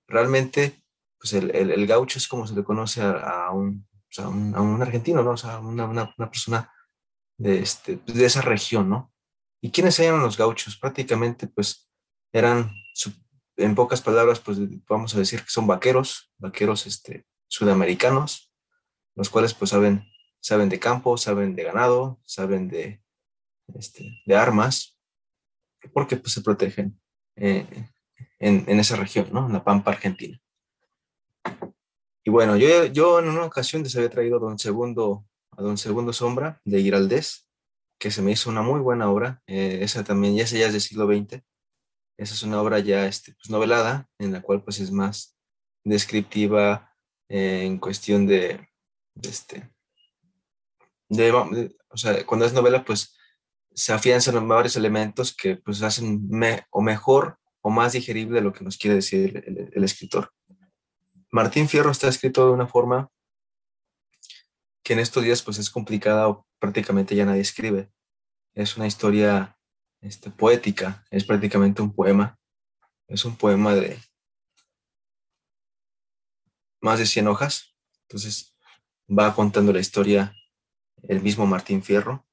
[0.08, 0.84] realmente
[1.18, 5.24] pues el, el, gaucho es como se le conoce a, un, pues, a, un, argentino,
[5.24, 5.32] ¿no?
[5.32, 6.72] O sea, una, una, una persona
[7.38, 9.12] de, este, de esa región, ¿no?
[9.62, 10.78] ¿Y quiénes eran los gauchos?
[10.78, 11.90] Prácticamente pues
[12.32, 12.72] eran
[13.58, 18.52] en pocas palabras, pues vamos a decir que son vaqueros, vaqueros este, sudamericanos,
[19.16, 20.06] los cuales pues saben,
[20.40, 23.02] saben de campo, saben de ganado, saben de,
[23.74, 24.95] este, de armas,
[25.94, 27.00] porque pues se protegen
[27.36, 27.66] eh,
[28.40, 29.48] en, en, esa región, ¿no?
[29.48, 30.40] En la Pampa Argentina.
[32.24, 35.78] Y bueno, yo, yo en una ocasión les había traído a Don Segundo, a Don
[35.78, 37.48] Segundo Sombra de Giraldés,
[38.00, 40.74] que se me hizo una muy buena obra, eh, esa también, ya esa ya es
[40.74, 41.44] del siglo XX,
[42.18, 45.38] esa es una obra ya este, pues, novelada, en la cual pues es más
[45.84, 46.96] descriptiva
[47.30, 48.68] eh, en cuestión de,
[49.14, 49.70] de, este,
[51.90, 53.15] o sea, cuando es novela, pues
[53.76, 56.30] se afianzan en varios elementos que pues hacen
[56.72, 60.32] o mejor o más digerible lo que nos quiere decir el, escritor.
[61.30, 63.10] Martín Fierro está escrito de una forma
[64.82, 67.92] que en estos días pues es complicada o prácticamente ya nadie escribe.
[68.54, 69.58] Es una historia
[70.00, 72.40] este, poética, es prácticamente un poema.
[73.08, 74.00] Es un poema de
[76.82, 77.76] más de 100 hojas.
[78.04, 78.56] Entonces
[79.10, 80.34] va contando la historia
[81.04, 82.26] el mismo Martín Fierro.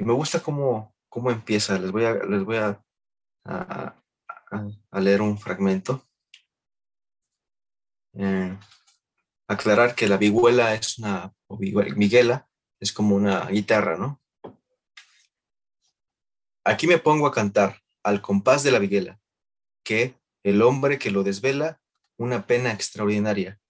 [0.00, 1.78] Y me gusta cómo, cómo empieza.
[1.78, 2.82] Les voy a, les voy a,
[3.44, 3.94] a,
[4.98, 6.08] leer un fragmento.
[8.14, 8.58] Eh,
[9.46, 12.48] aclarar que la vihuela es una, o miguela,
[12.80, 14.22] es como una guitarra, ¿no?
[16.64, 19.20] Aquí me pongo a cantar al compás de la viguela,
[19.84, 21.78] que el hombre que lo desvela,
[22.16, 23.60] una pena extraordinaria,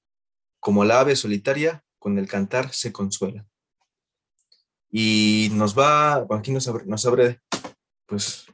[0.60, 3.49] como la ave solitaria, con el cantar se consuela.
[4.90, 7.40] Y nos va, aquí nos abre, nos abre
[8.06, 8.46] pues,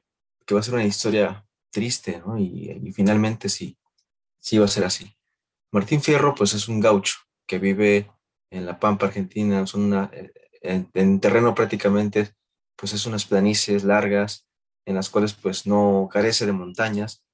[0.45, 2.39] que va a ser una historia triste, ¿no?
[2.39, 3.79] Y, finalmente sí,
[4.39, 5.15] sí va a ser así.
[5.73, 8.11] Martín Fierro, pues es un gaucho que vive
[8.51, 12.35] en la Pampa Argentina, una, eh, en, terreno prácticamente,
[12.77, 14.47] pues es unas planicies largas
[14.85, 17.25] en las cuales pues no carece de montañas,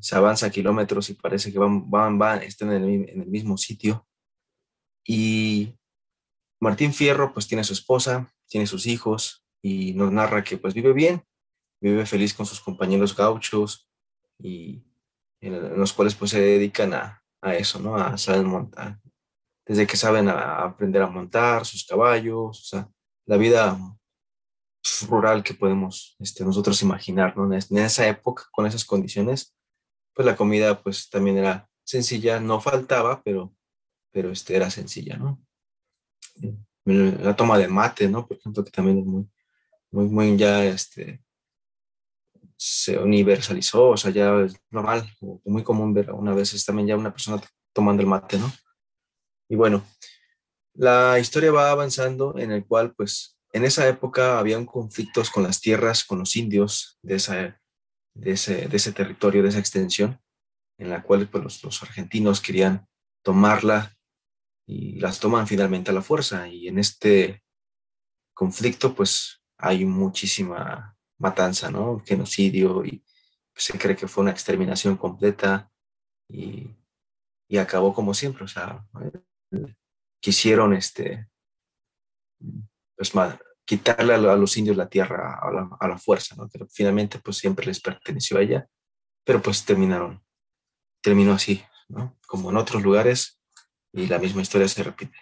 [0.00, 4.06] se avanza kilómetros y parece que van, van, van, están en el mismo sitio.
[5.04, 5.74] Y
[6.62, 10.92] Martín Fierro pues tiene su esposa, tiene sus hijos y nos narra que pues vive
[10.92, 11.24] bien,
[11.80, 13.90] vive feliz con sus compañeros gauchos
[14.38, 14.84] y
[15.40, 17.20] en los cuales pues se dedican a,
[17.58, 17.96] eso, ¿no?
[17.96, 19.00] A saber montar.
[19.66, 22.88] Desde que saben aprender a montar sus caballos, o sea,
[23.26, 23.76] la vida
[25.08, 27.52] rural que podemos este, nosotros imaginar, ¿no?
[27.52, 29.56] En esa época, con esas condiciones,
[30.14, 33.52] pues la comida pues también era sencilla, no faltaba, pero,
[34.12, 35.44] pero este, era sencilla, ¿no?
[36.84, 38.26] La toma de mate, ¿no?
[38.26, 39.28] Por ejemplo, que también es muy,
[39.90, 41.22] muy, muy ya, este,
[42.56, 45.08] se universalizó, o sea, ya es normal,
[45.44, 47.42] muy común ver una vez también ya una persona
[47.72, 48.52] tomando el mate, ¿no?
[49.48, 49.84] Y bueno,
[50.74, 55.60] la historia va avanzando en el cual, pues, en esa época habían conflictos con las
[55.60, 57.60] tierras, con los indios de, esa,
[58.14, 60.20] de, ese, de ese territorio, de esa extensión,
[60.78, 62.86] en la cual pues, los argentinos querían
[63.22, 63.94] tomarla
[64.72, 66.48] y las toman finalmente a la fuerza.
[66.48, 67.42] Y en este
[68.34, 72.02] conflicto, pues, hay muchísima matanza, ¿no?
[72.04, 73.04] Genocidio y
[73.54, 75.70] se cree que fue una exterminación completa
[76.28, 76.74] y,
[77.48, 78.84] y acabó como siempre, o sea,
[80.20, 81.28] quisieron este,
[82.96, 83.12] pues,
[83.64, 86.48] quitarle a, los indios la tierra a la, a la, fuerza, ¿no?
[86.48, 88.66] Pero finalmente pues siempre les perteneció a ella,
[89.24, 90.24] pero pues terminaron,
[91.02, 92.18] terminó así, ¿no?
[92.26, 93.41] Como en otros lugares
[93.92, 95.18] y la misma historia se repite,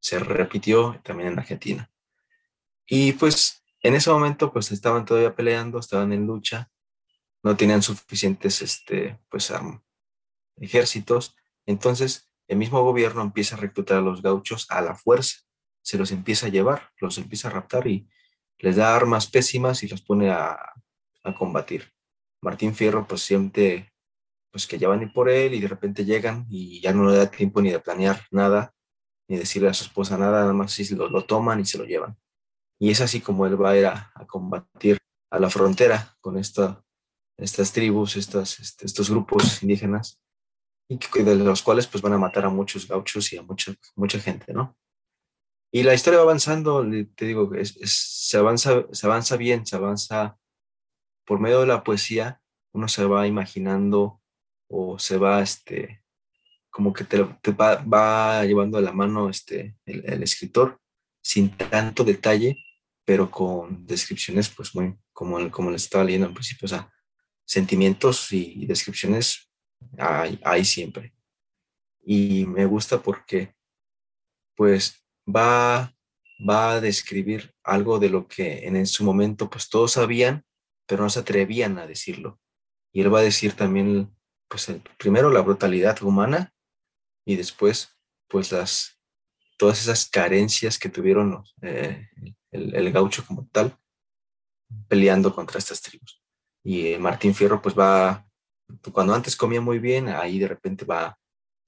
[0.00, 1.90] se repitió también en Argentina.
[2.86, 6.70] Y pues en ese momento, pues estaban todavía peleando, estaban en lucha,
[7.42, 9.52] no tenían suficientes, este, pues,
[10.56, 11.36] ejércitos.
[11.66, 15.40] Entonces, el mismo gobierno empieza a reclutar a los gauchos a la fuerza,
[15.82, 18.08] se los empieza a llevar, los empieza a raptar y
[18.58, 20.58] les da armas pésimas y los pone a,
[21.22, 21.92] a combatir.
[22.40, 23.92] Martín Fierro, pues siente
[24.54, 27.10] pues que ya van a ir por él y de repente llegan y ya no
[27.10, 28.72] le da tiempo ni de planear nada,
[29.28, 31.84] ni decirle a su esposa nada, nada más si lo, lo toman y se lo
[31.84, 32.16] llevan.
[32.78, 34.98] Y es así como él va a ir a, combatir
[35.32, 36.84] a la frontera con esta,
[37.36, 40.20] estas tribus, estas, este, estos grupos indígenas,
[40.88, 44.20] y de los cuales pues van a matar a muchos gauchos y a mucha, mucha
[44.20, 44.78] gente, ¿no?
[45.72, 50.38] Y la historia va avanzando, te digo, se, avanza, se avanza bien, se avanza
[51.26, 52.40] por medio de la poesía,
[52.72, 54.20] uno se va imaginando
[54.68, 56.02] o se va, este,
[56.70, 60.80] como que te, va, llevando a la mano este, el escritor
[61.22, 62.56] sin tanto detalle,
[63.04, 66.90] pero con descripciones, pues muy, como, como les estaba leyendo al principio, o sea,
[67.46, 69.50] sentimientos y descripciones
[69.98, 71.14] hay, siempre.
[72.02, 73.54] Y me gusta porque,
[74.56, 75.94] pues, va,
[76.48, 80.44] va a describir algo de lo que en su momento, pues, todos sabían,
[80.86, 82.40] pero no se atrevían a decirlo.
[82.92, 84.13] Y él va a decir también,
[84.48, 86.52] pues, primero la brutalidad humana
[87.26, 87.96] y después,
[88.28, 89.00] pues, las,
[89.56, 92.08] todas esas carencias que tuvieron eh,
[92.50, 93.76] el, gaucho como tal,
[94.88, 96.22] peleando contra estas tribus.
[96.62, 98.26] Y eh, Martín Fierro pues va,
[98.92, 101.18] cuando antes comía muy bien, ahí de repente va,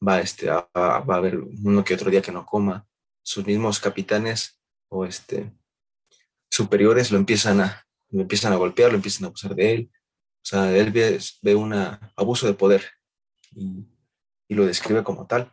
[0.07, 2.87] va, este, a, va a haber uno que otro día que no coma.
[3.23, 5.53] Sus mismos capitanes o este,
[6.51, 9.91] superiores lo empiezan a, lo empiezan a golpear, lo empiezan a abusar de él.
[10.47, 11.75] O sea, él ve, ve un
[12.15, 12.85] abuso de poder
[13.51, 13.85] y,
[14.49, 15.53] lo describe como tal.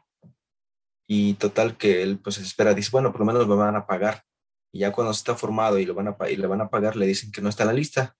[1.07, 4.23] Y total que él pues espera, dice, bueno, por lo menos me van a pagar
[4.71, 7.07] y ya cuando está formado y, lo van a, y le van a pagar, le
[7.07, 8.15] dicen que no está en la lista.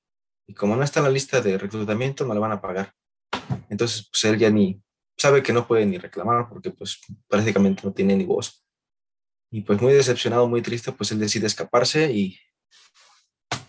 [0.48, 2.92] Y como no está en la lista de reclutamiento, no le van a pagar.
[3.70, 4.82] Entonces, pues él ya ni
[5.16, 8.66] sabe que no puede ni reclamar porque pues prácticamente no tiene ni voz.
[9.52, 12.36] Y pues muy decepcionado, muy triste, pues él decide escaparse y,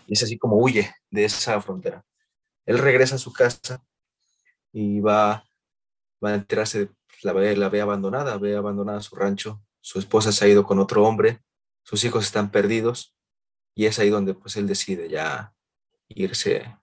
[0.07, 2.03] es así como huye de esa frontera.
[2.65, 3.83] Él regresa a su casa
[4.71, 5.45] y va,
[6.23, 6.89] va a enterarse,
[7.21, 10.79] la ve, la ve abandonada, ve abandonada su rancho, su esposa se ha ido con
[10.79, 11.41] otro hombre,
[11.83, 13.15] sus hijos están perdidos
[13.75, 15.53] y es ahí donde pues él decide ya
[16.07, 16.75] irse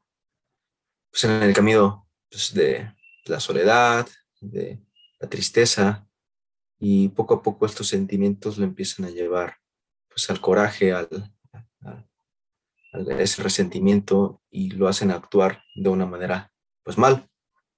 [1.10, 2.94] pues, en el camino pues, de
[3.26, 4.08] la soledad,
[4.40, 4.80] de
[5.18, 6.06] la tristeza.
[6.78, 9.58] Y poco a poco estos sentimientos lo empiezan a llevar
[10.08, 11.08] pues al coraje, al,
[12.92, 16.52] ese resentimiento y lo hacen actuar de una manera
[16.84, 17.28] pues mal,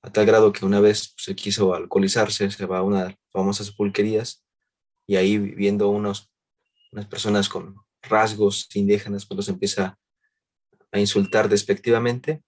[0.03, 4.45] a tal grado que una vez se quiso alcoholizarse, se va a unas famosas pulquerías
[5.07, 6.31] y ahí viendo unos
[6.95, 9.99] unas personas con rasgos indígenas, pues los empieza
[10.93, 12.43] a insultar despectivamente.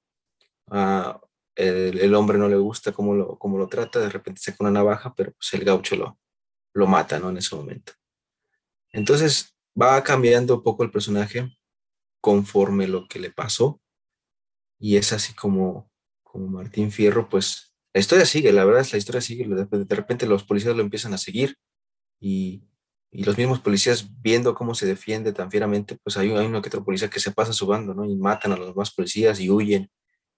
[1.57, 5.15] El, hombre no le gusta cómo lo, cómo lo trata, de repente saca una navaja,
[5.15, 6.19] pero pues el gaucho lo,
[6.75, 7.31] lo mata, ¿no?
[7.31, 7.93] En ese momento.
[8.93, 11.56] Entonces va cambiando un poco el personaje
[12.27, 13.81] conforme lo que le pasó.
[14.81, 15.91] Y es así como,
[16.25, 20.27] como Martín Fierro, pues la historia sigue, la verdad es la historia sigue, de repente
[20.27, 21.57] los policías lo empiezan a seguir
[22.21, 22.67] y
[23.17, 26.69] y los mismos policías viendo cómo se defiende tan fieramente, pues hay, hay uno que
[26.69, 28.05] otro policía que se pasa su bando, ¿no?
[28.05, 29.91] Y matan a los demás policías y huyen,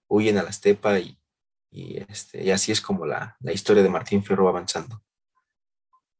[0.07, 1.19] huyen a la estepa y,
[1.71, 5.03] y, este, y así es como la, la historia de Martín Fierro avanzando.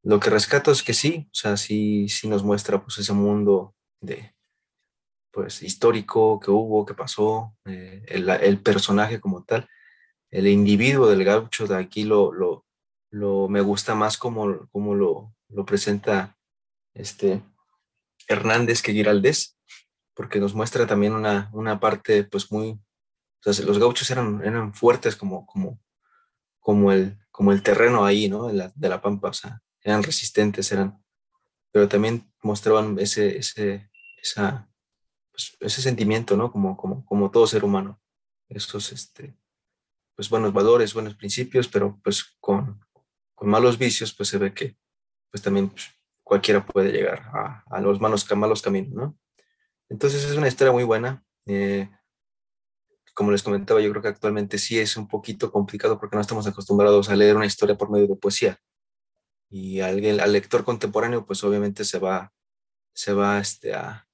[0.03, 3.75] Lo que rescato es que sí, o sea, sí, sí nos muestra pues ese mundo
[4.01, 4.34] de,
[5.31, 9.67] pues, histórico que hubo, que pasó, eh, el, el, personaje como tal,
[10.31, 12.65] el individuo del gaucho de aquí lo, lo,
[13.11, 16.37] lo me gusta más como, como lo, lo presenta
[16.93, 17.41] este,
[18.27, 19.57] Hernández que Giraldez,
[20.13, 22.79] porque nos muestra también una, una parte pues muy,
[23.45, 25.79] o sea, los gauchos eran, eran fuertes como, como,
[26.59, 28.47] como, el, como el terreno ahí, ¿no?
[28.47, 31.03] De la, de la pampa, o sea, eran resistentes, eran,
[31.71, 33.89] pero también mostraban ese, ese,
[34.21, 34.68] esa,
[35.39, 36.52] pues, ese sentimiento, ¿no?
[36.52, 38.02] Como, como, como todo ser humano,
[38.49, 39.38] esos, este,
[40.15, 42.80] pues buenos valores, buenos principios, pero pues con,
[43.36, 44.78] con malos vicios, pues se ve que,
[45.32, 45.88] pues también pues,
[46.23, 47.32] cualquiera puede llegar
[47.69, 49.17] a, los malos, malos caminos, ¿no?
[49.88, 51.23] Entonces es una historia muy buena.
[51.45, 51.89] Eh,
[53.13, 56.45] como les comentaba, yo creo que actualmente sí es un poquito complicado porque no estamos
[56.47, 58.60] acostumbrados a leer una historia por medio de poesía.
[59.49, 62.32] Y alguien, al lector contemporáneo, pues obviamente se va,
[62.93, 64.08] se va este, a,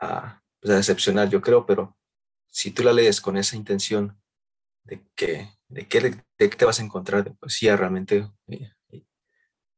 [0.00, 1.96] a, pues, decepcionar, yo creo, pero
[2.46, 4.18] si tú la lees con esa intención
[4.84, 8.72] de que de qué, de te vas a encontrar de poesía realmente eh,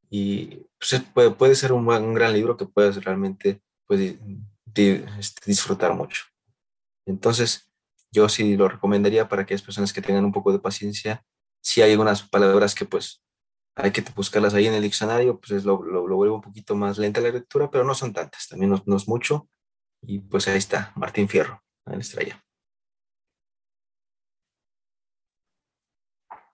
[0.09, 4.15] y pues, puede, puede, ser un, un, gran libro que puedas realmente pues,
[4.75, 6.25] este, disfrutar mucho.
[7.05, 7.71] Entonces,
[8.11, 11.23] yo sí lo recomendaría para aquellas personas que tengan un poco de paciencia.
[11.61, 13.23] Si hay algunas palabras que pues
[13.75, 16.97] hay que buscarlas ahí en el diccionario, pues lo, lo, lo vuelve un poquito más
[16.97, 19.47] lenta la lectura, pero no son tantas, también no, no es mucho.
[20.01, 22.43] Y pues ahí está, Martín Fierro, en Estrella.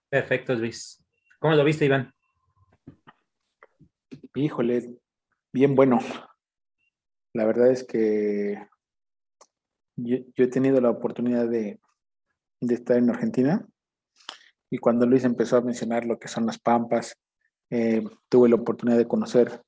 [0.10, 1.04] Perfecto, Luis.
[1.40, 2.14] ¿Cómo lo viste, Iván?
[4.36, 4.98] Híjole,
[5.52, 6.00] bien bueno.
[7.34, 8.58] La verdad es que
[9.98, 11.80] yo, he tenido la oportunidad de,
[12.62, 13.68] estar en Argentina
[14.70, 17.16] y cuando Luis empezó a mencionar lo que son las pampas,
[17.70, 19.62] eh, tuve la oportunidad de conocer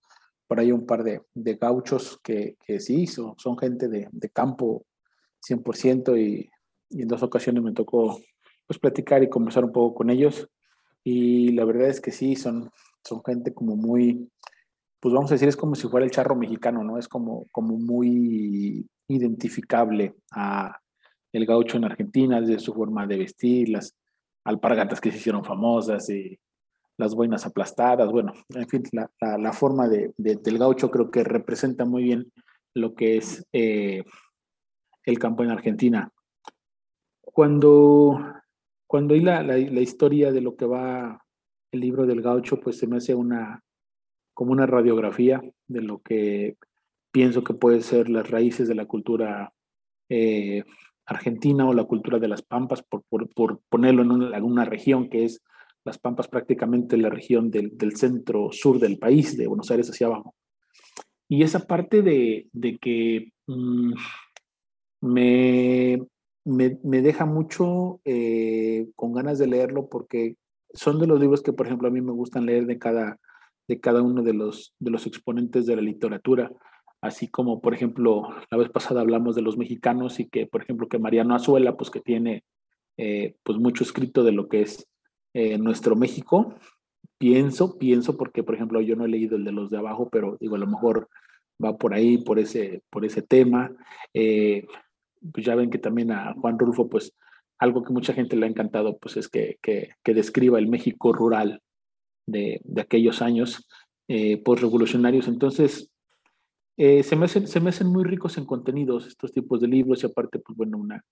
[0.50, 1.22] por ahí un par de,
[1.62, 4.84] gauchos que, sí, son, son gente de, campo
[5.47, 6.50] 100% y,
[6.89, 8.20] y en dos ocasiones me tocó
[8.66, 10.50] pues platicar y conversar un poco con ellos
[11.04, 12.72] y la verdad es que sí, son,
[13.04, 14.28] son gente como muy,
[15.00, 16.97] pues vamos a decir, es como si fuera el charro mexicano, ¿no?
[16.97, 20.80] Es como, como muy identificable a
[21.32, 23.95] el gaucho en Argentina, desde su forma de vestir, las
[24.43, 26.39] alpargatas que se hicieron famosas y
[27.00, 31.86] las boinas aplastadas, bueno, en fin, la, la, forma de, del gaucho creo que representa
[31.86, 32.32] muy bien
[32.76, 34.04] lo que es eh,
[35.06, 36.12] el campo en Argentina.
[37.22, 38.20] Cuando,
[38.86, 41.26] cuando hay la, la, la historia de lo que va
[41.72, 43.64] el libro del gaucho, pues se me hace una,
[44.34, 46.58] como una radiografía de lo que
[47.12, 49.54] pienso que puede ser las raíces de la cultura
[50.10, 50.64] eh,
[51.06, 54.12] argentina o la cultura de las pampas, por, por, ponerlo en
[54.43, 55.41] una, región que es
[55.84, 60.36] las pampas prácticamente la región del, centro sur del país, de Buenos Aires hacia abajo.
[61.27, 63.93] Y esa parte de, de que mm,
[65.01, 66.01] me,
[66.45, 70.36] me, me, deja mucho eh, con ganas de leerlo porque
[70.73, 73.19] son de los libros que, por ejemplo, a mí me gustan leer de cada,
[73.67, 76.51] de cada uno de los, de los exponentes de la literatura.
[77.01, 80.89] así como, por ejemplo, la vez pasada hablamos de los mexicanos y que, por ejemplo,
[80.89, 82.43] que Mariano Azuela, pues que tiene
[82.97, 84.86] eh, pues mucho escrito de lo que es
[85.34, 86.55] eh, nuestro México.
[87.17, 90.38] Pienso, pienso, porque, por ejemplo, yo no he leído el de los de abajo, pero
[90.39, 91.09] digo, a lo mejor
[91.63, 93.71] va por ahí, por ese, por ese tema.
[94.13, 94.65] Eh,
[95.34, 97.13] pues ya ven que también a Juan Rulfo, pues
[97.57, 101.61] algo que mucha gente le ha encantado, pues es que, que, describa el México rural
[102.25, 103.67] de, de aquellos años
[104.07, 105.27] eh, postrevolucionarios.
[105.27, 105.91] Entonces,
[106.82, 110.01] eh, se, me hacen, se me hacen muy ricos en contenidos estos tipos de libros
[110.01, 111.03] y aparte, pues bueno, una,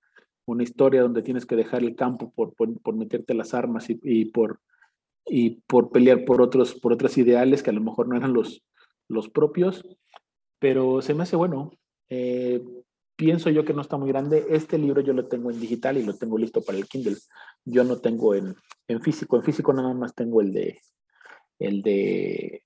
[0.46, 4.00] una historia donde tienes que dejar el campo por, por, por meterte las armas y,
[4.02, 4.62] y, por,
[5.26, 8.64] y por pelear por otros, por otros ideales que a lo mejor no eran los,
[9.10, 9.84] los propios,
[10.58, 11.72] pero se me hace bueno.
[12.08, 12.64] Eh,
[13.18, 14.46] pienso yo que no está muy grande.
[14.50, 17.18] Este libro yo lo tengo en digital y lo tengo listo para el Kindle.
[17.66, 18.56] Yo no tengo en,
[18.88, 19.36] en físico.
[19.36, 20.80] En físico nada más tengo el de
[21.60, 22.64] el de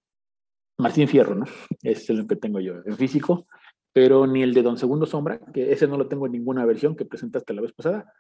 [0.81, 1.45] Martín Fierro, ¿no?
[1.81, 3.47] Es el que tengo yo en físico,
[3.93, 6.95] pero ni el de Don Segundo Sombra, que ese no lo tengo en ninguna versión
[6.95, 8.11] que presentaste la vez pasada,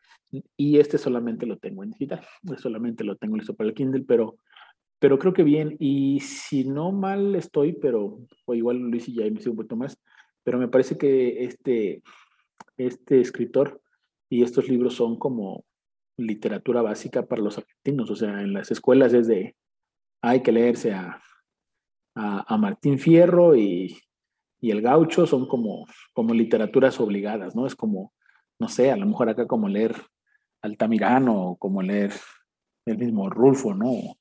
[0.55, 2.21] y este solamente lo tengo en digital.
[2.57, 4.37] Solamente lo tengo listo para el Kindle, pero
[5.01, 9.23] pero creo que bien, y si no mal estoy, pero o igual Luis y ya
[9.23, 9.99] me un poquito más,
[10.43, 12.03] pero me parece que este,
[12.77, 13.81] este escritor
[14.29, 15.65] y estos libros son como
[16.17, 19.55] literatura básica para los argentinos, o sea, en las escuelas es de,
[20.21, 21.19] hay que leerse a,
[22.15, 23.97] a, Martín Fierro y,
[24.59, 27.65] y, el gaucho, son como, como literaturas obligadas, ¿no?
[27.65, 28.13] Es como,
[28.59, 29.95] no sé, a lo mejor acá como leer
[30.61, 32.13] Altamirano como leer
[32.85, 34.17] el mismo Rulfo, ¿no?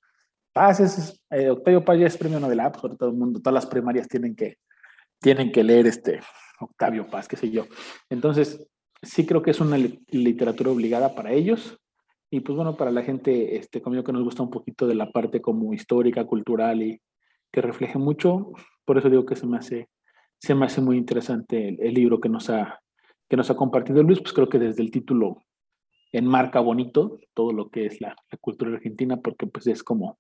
[0.53, 3.67] Paz eh, Octavio Paz ya es premio Nobel, ah, pues todo el mundo, todas las
[3.67, 4.57] primarias tienen que,
[5.21, 6.21] tienen que leer este
[6.61, 7.67] Octavio Paz, qué sé yo.
[8.09, 8.67] Entonces,
[9.03, 11.79] sí creo que es una literatura obligada para ellos
[12.31, 14.95] y pues bueno, para la gente este, como yo que nos gusta un poquito de
[14.95, 17.01] la parte como histórica, cultural y
[17.53, 18.53] que refleje mucho,
[18.85, 19.89] por eso digo que se me hace,
[20.39, 22.81] se me hace muy interesante el, el libro que nos, ha,
[23.29, 25.43] que nos ha compartido Luis, pues creo que desde el título
[26.13, 30.19] enmarca bonito todo lo que es la, la cultura argentina porque pues es como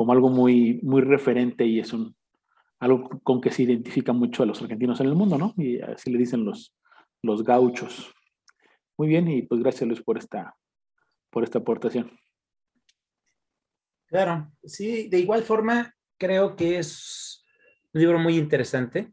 [0.00, 2.16] como algo muy, muy referente y es un,
[2.78, 5.52] algo con que se identifica mucho a los argentinos en el mundo, ¿no?
[5.58, 6.74] Y así le dicen los,
[7.22, 8.10] los gauchos.
[8.96, 10.56] Muy bien, y pues gracias Luis por esta,
[11.28, 12.18] por esta aportación.
[14.06, 17.44] Claro, sí, de igual forma creo que es
[17.94, 19.10] un libro muy interesante,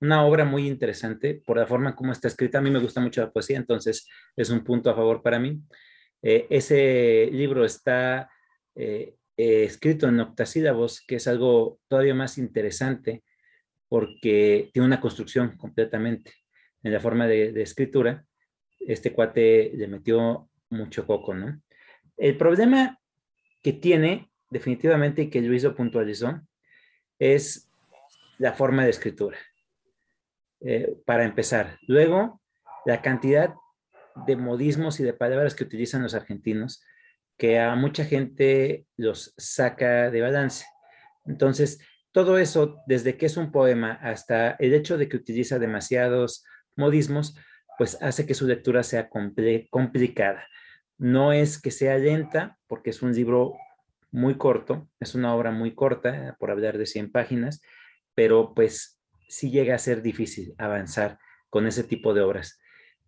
[0.00, 2.58] una obra muy interesante por la forma como está escrita.
[2.58, 5.60] A mí me gusta mucho la poesía, entonces es un punto a favor para mí.
[6.22, 8.30] Eh, ese libro está
[8.74, 13.22] eh, eh, escrito en octasílabos, que es algo todavía más interesante
[13.88, 16.32] porque tiene una construcción completamente
[16.82, 18.24] en la forma de, de, escritura.
[18.80, 21.60] Este cuate le metió mucho coco, ¿no?
[22.16, 22.98] El problema
[23.62, 26.40] que tiene, definitivamente, y que Luis lo puntualizó,
[27.18, 27.70] es
[28.38, 29.38] la forma de escritura.
[30.60, 31.78] Eh, para empezar.
[31.86, 32.40] Luego,
[32.84, 33.54] la cantidad
[34.26, 36.82] de modismos y de palabras que utilizan los argentinos
[37.36, 40.66] que a mucha gente los saca de balance.
[41.24, 41.78] Entonces,
[42.10, 46.44] todo eso, desde que es un poema hasta el hecho de que utiliza demasiados
[46.74, 47.36] modismos,
[47.78, 50.44] pues hace que su lectura sea complicada.
[50.96, 53.54] No es que sea lenta, porque es un libro
[54.10, 57.60] muy corto, es una obra muy corta, por hablar de 100 páginas,
[58.14, 61.18] pero pues sí llega a ser difícil avanzar
[61.50, 62.58] con ese tipo de obras.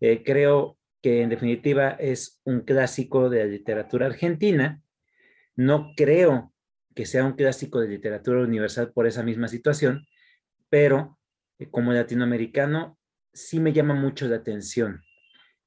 [0.01, 4.83] Eh, creo que en definitiva es un clásico de la literatura argentina.
[5.57, 6.53] No creo
[6.95, 10.07] que sea un clásico de literatura universal por esa misma situación,
[10.69, 11.19] pero
[11.59, 12.99] eh, como latinoamericano
[13.33, 15.03] sí me llama mucho la atención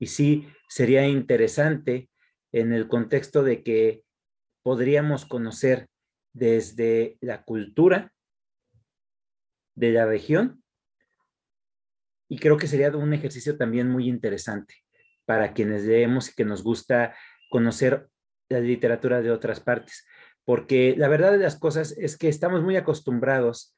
[0.04, 2.10] y sí sería interesante
[2.52, 4.04] en el contexto de que
[4.64, 5.88] podríamos conocer
[6.34, 8.12] desde la cultura
[9.76, 10.64] de la región.
[12.30, 14.76] Y creo que sería un ejercicio también muy interesante
[15.26, 17.16] para quienes leemos y que nos gusta
[17.50, 18.10] conocer
[18.50, 20.06] la literatura de otras partes,
[20.44, 23.76] porque la verdad de las cosas es que estamos muy acostumbrados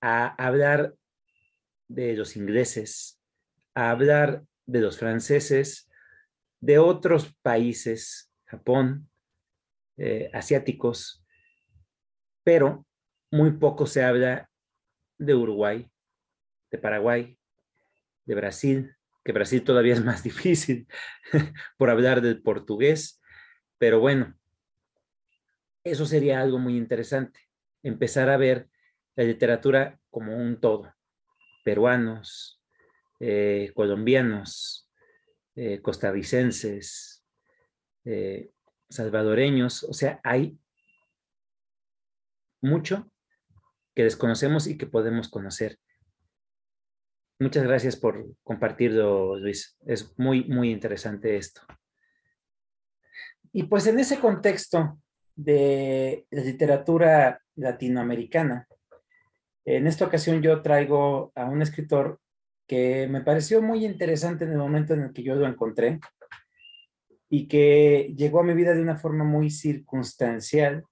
[0.00, 0.94] a hablar
[1.88, 3.20] de los ingleses,
[3.74, 5.90] a hablar de los franceses,
[6.60, 9.08] de otros países, Japón,
[9.96, 11.24] eh, asiáticos,
[12.42, 12.86] pero
[13.30, 14.50] muy poco se habla
[15.18, 15.90] de Uruguay,
[16.70, 17.38] de Paraguay,
[18.24, 20.86] de Brasil, que Brasil todavía es más difícil
[21.78, 23.20] por hablar del portugués,
[23.78, 24.36] pero bueno,
[25.84, 27.40] eso sería algo muy interesante,
[27.82, 28.68] empezar a ver
[29.16, 30.94] la literatura como un todo,
[31.64, 32.62] peruanos,
[33.20, 34.90] eh, colombianos,
[35.54, 37.24] eh, costarricenses,
[38.88, 40.58] salvadoreños, o sea, hay
[42.60, 43.10] mucho
[43.94, 45.78] que desconocemos y que podemos conocer.
[47.38, 49.76] Muchas gracias por compartirlo, Luis.
[49.86, 51.62] Es muy, muy interesante esto.
[53.52, 54.98] Y pues en ese contexto
[55.36, 58.66] de la literatura latinoamericana,
[59.64, 62.20] en esta ocasión yo traigo a un escritor
[62.66, 66.00] que me pareció muy interesante en el momento en el que yo lo encontré
[67.28, 70.84] y que llegó a mi vida de una forma muy circunstancial.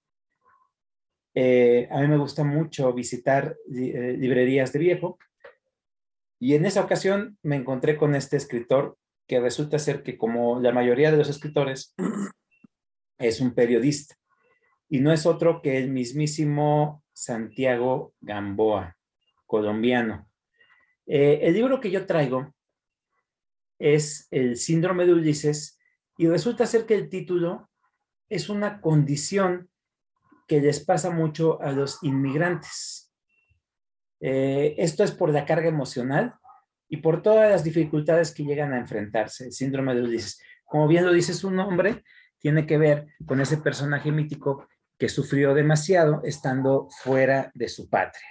[1.34, 5.18] Eh, a mí me gusta mucho visitar eh, librerías de viejo
[6.38, 10.72] y en esa ocasión me encontré con este escritor que resulta ser que como la
[10.72, 11.94] mayoría de los escritores
[13.18, 14.16] es un periodista
[14.88, 18.96] y no es otro que el mismísimo Santiago Gamboa,
[19.46, 20.28] colombiano.
[21.06, 22.54] Eh, el libro que yo traigo
[23.78, 25.78] es El síndrome de Ulises
[26.16, 27.70] y resulta ser que el título
[28.28, 29.70] es una condición
[30.46, 33.12] que les pasa mucho a los inmigrantes.
[34.20, 36.34] Eh, esto es por la carga emocional
[36.88, 39.46] y por todas las dificultades que llegan a enfrentarse.
[39.46, 42.04] El síndrome de Ulises, como bien lo dice su nombre,
[42.38, 44.66] tiene que ver con ese personaje mítico
[44.98, 48.28] que sufrió demasiado estando fuera de su patria.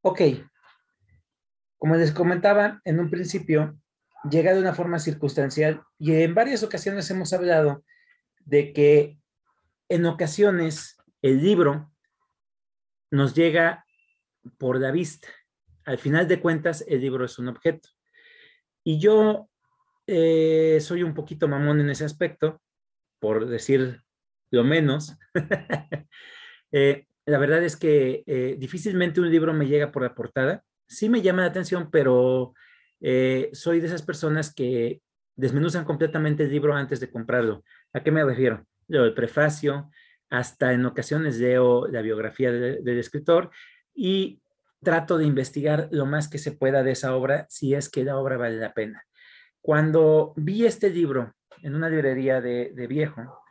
[0.00, 0.20] Ok,
[1.76, 3.78] como les comentaba en un principio,
[4.30, 7.84] llega de una forma circunstancial y en varias ocasiones hemos hablado
[8.44, 9.18] de que
[9.88, 11.90] en ocasiones el libro
[13.10, 13.84] nos llega
[14.58, 15.28] por la vista.
[15.84, 17.88] Al final de cuentas, el libro es un objeto.
[18.84, 19.48] Y yo
[20.06, 22.60] eh, soy un poquito mamón en ese aspecto,
[23.18, 24.02] por decir
[24.50, 25.16] lo menos.
[26.70, 30.66] Eh, la verdad es que eh, difícilmente un libro me llega por la portada.
[30.86, 32.52] Sí me llama la atención, pero
[33.00, 35.00] eh, soy de esas personas que
[35.36, 37.62] desmenuzan completamente el libro antes de comprarlo.
[37.92, 38.66] ¿A qué me refiero?
[38.88, 39.90] Leo el prefacio,
[40.30, 43.50] hasta en ocasiones leo la biografía del escritor
[43.94, 44.42] y
[44.82, 48.16] trato de investigar lo más que se pueda de esa obra si es que la
[48.16, 49.04] obra vale la pena.
[49.60, 53.42] Cuando vi este libro en una librería de, de viejo,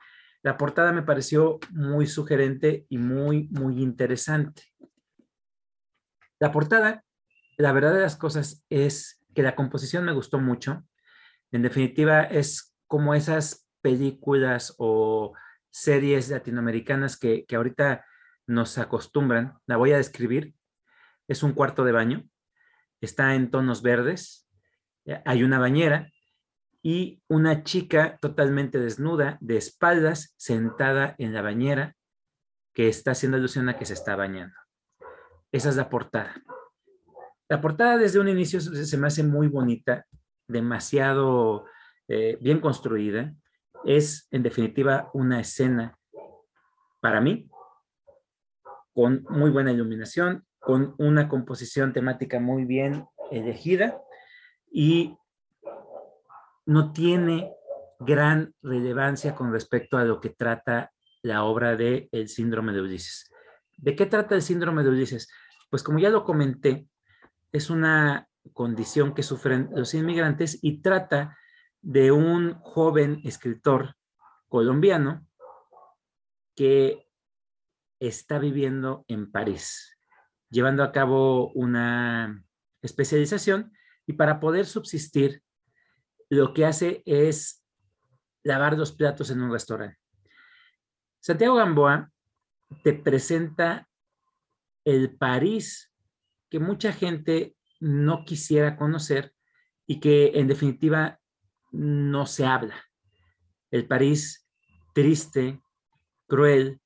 [0.43, 4.63] la portada me pareció muy sugerente y muy, muy interesante.
[6.39, 7.03] La portada,
[7.57, 10.83] la verdad de las cosas es que la composición me gustó mucho.
[11.51, 15.35] En definitiva, es como esas películas o
[15.69, 18.03] series latinoamericanas que, que ahorita
[18.47, 19.53] nos acostumbran.
[19.67, 20.55] La voy a describir.
[21.27, 22.23] Es un cuarto de baño.
[22.99, 24.49] Está en tonos verdes.
[25.23, 26.11] Hay una bañera
[26.81, 31.95] y una chica totalmente desnuda, de espaldas, sentada en la bañera,
[32.73, 34.57] que está haciendo alusión a que se está bañando.
[35.51, 36.41] Esa es la portada.
[37.49, 40.05] La portada desde un inicio se me hace muy bonita,
[40.47, 41.65] demasiado
[42.07, 43.33] eh, bien construida.
[43.85, 45.97] Es, en definitiva, una escena
[46.99, 47.49] para mí
[48.93, 54.01] con muy buena iluminación, con una composición temática muy bien elegida
[54.71, 55.15] y
[56.65, 57.53] no tiene
[57.99, 60.91] gran relevancia con respecto a lo que trata
[61.21, 63.31] la obra de El síndrome de Ulises.
[63.77, 65.29] ¿De qué trata el síndrome de Ulises?
[65.69, 66.87] Pues como ya lo comenté,
[67.57, 71.37] es una condición que sufren los inmigrantes y trata
[71.81, 73.95] de un joven escritor
[74.47, 75.27] colombiano
[76.55, 77.07] que
[77.99, 79.97] está viviendo en París,
[80.49, 82.43] llevando a cabo una
[82.81, 83.73] especialización
[84.05, 85.43] y para poder subsistir
[86.29, 87.63] lo que hace es
[88.43, 89.99] lavar los platos en un restaurante.
[91.19, 92.11] Santiago Gamboa
[92.83, 93.87] te presenta
[94.85, 95.91] el París
[96.49, 99.33] que mucha gente no quisiera conocer
[99.85, 101.19] y que en definitiva
[101.71, 102.75] no se habla.
[103.71, 104.47] El París
[104.93, 105.61] triste,
[106.27, 106.79] cruel,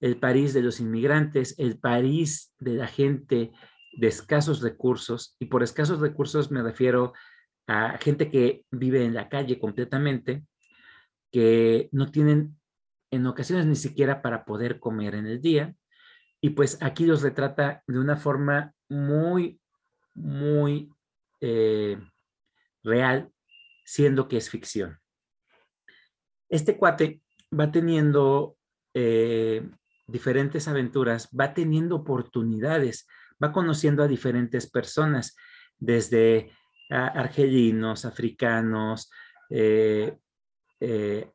[0.00, 3.52] el París de los inmigrantes, el París de la gente
[3.96, 7.14] de escasos recursos, y por escasos recursos me refiero
[7.66, 10.44] a gente que vive en la calle completamente,
[11.32, 12.58] que no tienen
[13.10, 15.74] en ocasiones ni siquiera para poder comer en el día.
[16.40, 19.60] Y pues aquí los retrata de una forma muy,
[20.14, 20.92] muy
[21.40, 21.98] eh,
[22.82, 23.30] real,
[23.84, 24.98] siendo que es ficción.
[26.48, 27.22] Este cuate
[27.58, 28.56] va teniendo
[28.94, 29.68] eh,
[30.06, 33.06] diferentes aventuras, va teniendo oportunidades,
[33.42, 35.36] va conociendo a diferentes personas,
[35.78, 36.52] desde
[36.88, 39.10] argelinos, africanos,
[39.50, 40.16] eh,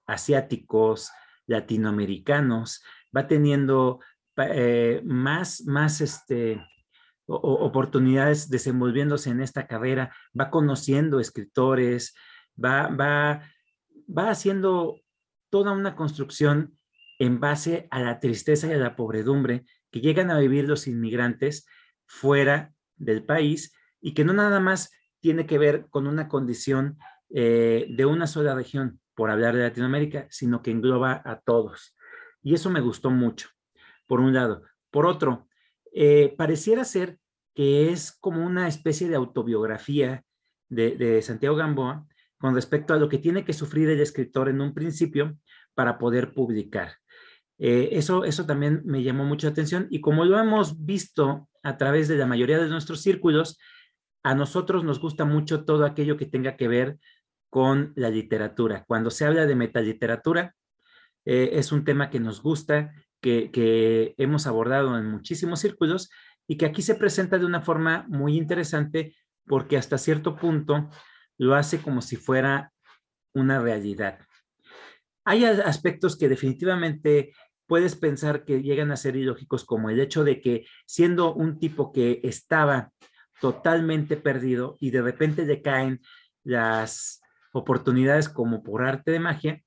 [0.08, 1.12] asiáticos,
[1.45, 2.82] latinoamericanos,
[3.16, 3.99] va teniendo
[5.04, 6.66] más, más este,
[7.32, 12.13] oportunidades desenvolviéndose en esta carrera, va conociendo escritores,
[12.63, 13.43] va, va,
[14.07, 14.99] va haciendo
[15.49, 16.77] toda una construcción
[17.19, 21.65] en base a la tristeza y a la pobredumbre que llegan a vivir los inmigrantes
[22.05, 26.97] fuera del país y que no nada más tiene que ver con una condición
[27.29, 31.95] eh, de una sola región, por hablar de Latinoamérica, sino que engloba a todos.
[32.41, 33.49] Y eso me gustó mucho,
[34.07, 34.63] por un lado.
[34.89, 35.47] Por otro,
[35.93, 37.19] eh, pareciera ser
[37.54, 40.24] que es como una especie de autobiografía
[40.70, 42.06] de, Santiago Gamboa
[42.38, 45.38] con respecto a lo que tiene que sufrir el escritor en un principio
[45.76, 46.95] para poder publicar.
[47.60, 52.08] Eh, eso, eso también me llamó mucha atención y como lo hemos visto a través
[52.08, 53.60] de la mayoría de nuestros círculos,
[54.24, 56.97] a nosotros nos gusta mucho todo aquello que tenga que ver
[57.49, 58.86] con la literatura.
[58.88, 60.56] Cuando se habla de metaliteratura,
[61.26, 66.10] eh, es un tema que nos gusta, que, que hemos abordado en muchísimos círculos
[66.52, 70.89] y que aquí se presenta de una forma muy interesante porque hasta cierto punto
[71.38, 72.74] lo hace como si fuera
[73.34, 74.20] una realidad.
[75.24, 77.32] Hay aspectos que definitivamente
[77.68, 81.93] puedes pensar que llegan a ser ilógicos, como el hecho de que siendo un tipo
[81.93, 82.91] que estaba
[83.39, 86.02] totalmente perdido y de repente le caen
[86.43, 87.22] las
[87.54, 89.64] oportunidades como por arte de magia,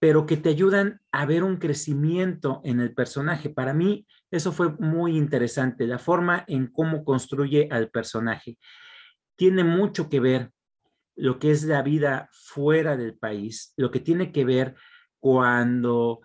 [0.00, 3.50] pero que te ayudan a ver un crecimiento en el personaje.
[3.50, 8.58] Para mí eso fue muy interesante, la forma en cómo construye al personaje.
[9.36, 10.50] Tiene mucho que ver
[11.16, 14.74] lo que es la vida fuera del país, lo que tiene que ver
[15.18, 16.22] cuando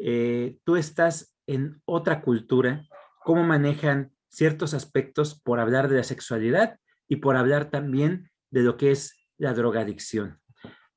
[0.00, 2.86] eh, tú estás en otra cultura,
[3.24, 8.78] cómo manejan ciertos aspectos por hablar de la sexualidad y por hablar también de lo
[8.78, 10.40] que es la drogadicción.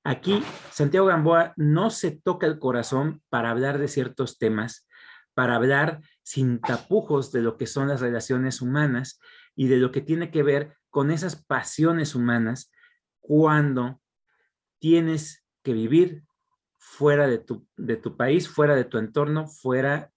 [0.03, 0.41] Aquí
[0.71, 4.87] Santiago Gamboa no se toca el corazón para hablar de ciertos temas,
[5.35, 9.19] para hablar sin tapujos de lo que son las relaciones humanas
[9.55, 12.71] y de lo que tiene que ver con esas pasiones humanas
[13.19, 14.01] cuando
[14.79, 16.23] tienes que vivir
[16.77, 20.11] fuera de tu, de tu país, fuera de tu entorno, fuera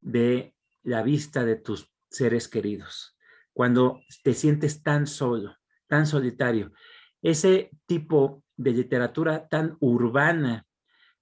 [0.00, 0.54] de
[0.84, 3.18] la vista de tus seres queridos,
[3.52, 5.56] cuando te sientes tan solo,
[5.88, 6.72] tan solitario.
[7.20, 10.66] Ese tipo de literatura tan urbana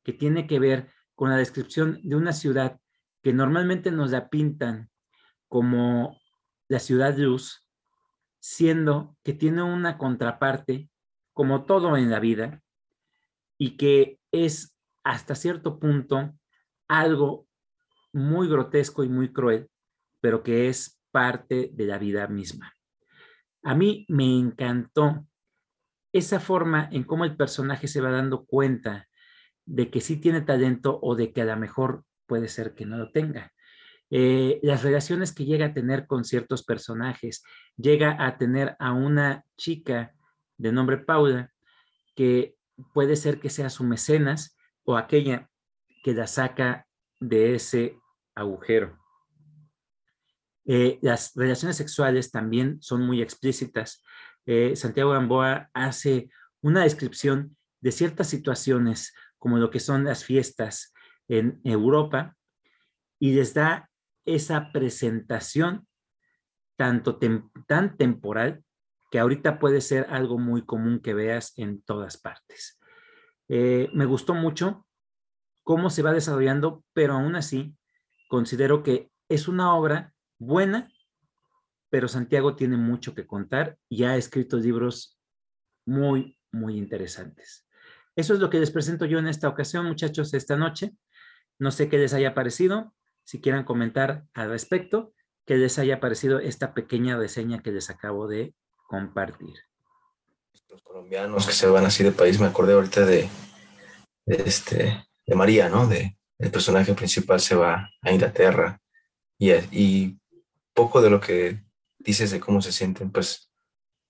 [0.02, 2.78] que tiene que ver con la descripción de una ciudad
[3.22, 4.90] que normalmente nos la pintan
[5.48, 6.18] como
[6.68, 7.66] la ciudad luz,
[8.40, 10.88] siendo que tiene una contraparte,
[11.32, 12.62] como todo en la vida,
[13.58, 14.74] y que es
[15.04, 16.34] hasta cierto punto
[16.88, 17.46] algo
[18.12, 19.68] muy grotesco y muy cruel,
[20.20, 22.74] pero que es parte de la vida misma.
[23.62, 25.26] A mí me encantó
[26.12, 29.08] esa forma en cómo el personaje se va dando cuenta
[29.64, 32.98] de que sí tiene talento o de que a lo mejor puede ser que no
[32.98, 33.52] lo tenga.
[34.10, 37.42] Eh, las relaciones que llega a tener con ciertos personajes,
[37.76, 40.12] llega a tener a una chica
[40.58, 41.50] de nombre Paula,
[42.14, 42.56] que
[42.92, 45.48] puede ser que sea su mecenas o aquella
[46.02, 46.86] que la saca
[47.20, 47.98] de ese
[48.34, 48.98] agujero.
[50.64, 54.02] Eh, las relaciones sexuales también son muy explícitas.
[54.46, 56.30] Eh, Santiago Gamboa hace
[56.60, 60.92] una descripción de ciertas situaciones, como lo que son las fiestas
[61.28, 62.36] en Europa,
[63.18, 63.90] y les da
[64.24, 65.86] esa presentación
[66.76, 67.18] tanto
[67.66, 68.64] tan temporal
[69.10, 72.80] que ahorita puede ser algo muy común que veas en todas partes.
[73.48, 74.86] Eh, me gustó mucho
[75.62, 77.76] cómo se va desarrollando, pero aún así
[78.28, 80.90] considero que es una obra buena,
[81.92, 85.18] pero Santiago tiene mucho que contar y ha escrito libros
[85.84, 87.66] muy, muy interesantes.
[88.16, 90.94] Eso es lo que les presento yo en esta ocasión, muchachos, esta noche.
[91.58, 95.12] No sé qué les haya parecido, si quieran comentar al respecto,
[95.44, 98.54] qué les haya parecido esta pequeña reseña que les acabo de
[98.88, 99.56] compartir.
[100.70, 103.28] Los colombianos que se van así de país, me acordé ahorita de,
[104.24, 105.86] este, de María, ¿no?
[105.86, 108.80] De, el personaje principal se va a Inglaterra
[109.38, 110.18] y, y
[110.72, 111.60] poco de lo que
[112.04, 113.50] dices de cómo se sienten, pues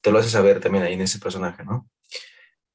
[0.00, 1.88] te lo hace saber también ahí en ese personaje, ¿no?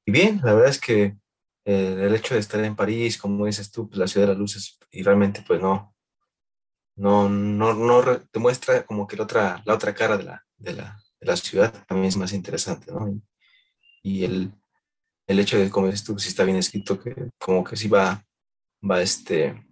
[0.05, 1.18] Y bien, la verdad es que
[1.65, 4.39] eh, el hecho de estar en París, como dices tú, pues la ciudad de las
[4.39, 5.93] luces, y realmente pues no,
[6.95, 10.74] no, no, no te muestra como que la otra, la otra cara de la, de
[10.74, 13.22] la, de la ciudad también es más interesante, ¿no?
[14.01, 14.53] Y, el,
[15.28, 18.26] el, hecho de, como dices tú, si está bien escrito, que como que sí va,
[18.89, 19.68] va este,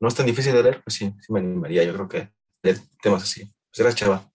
[0.00, 2.32] no es tan difícil de leer, pues sí, sí me animaría, yo creo que
[2.62, 3.52] leer temas así.
[3.70, 4.31] Pues era chava.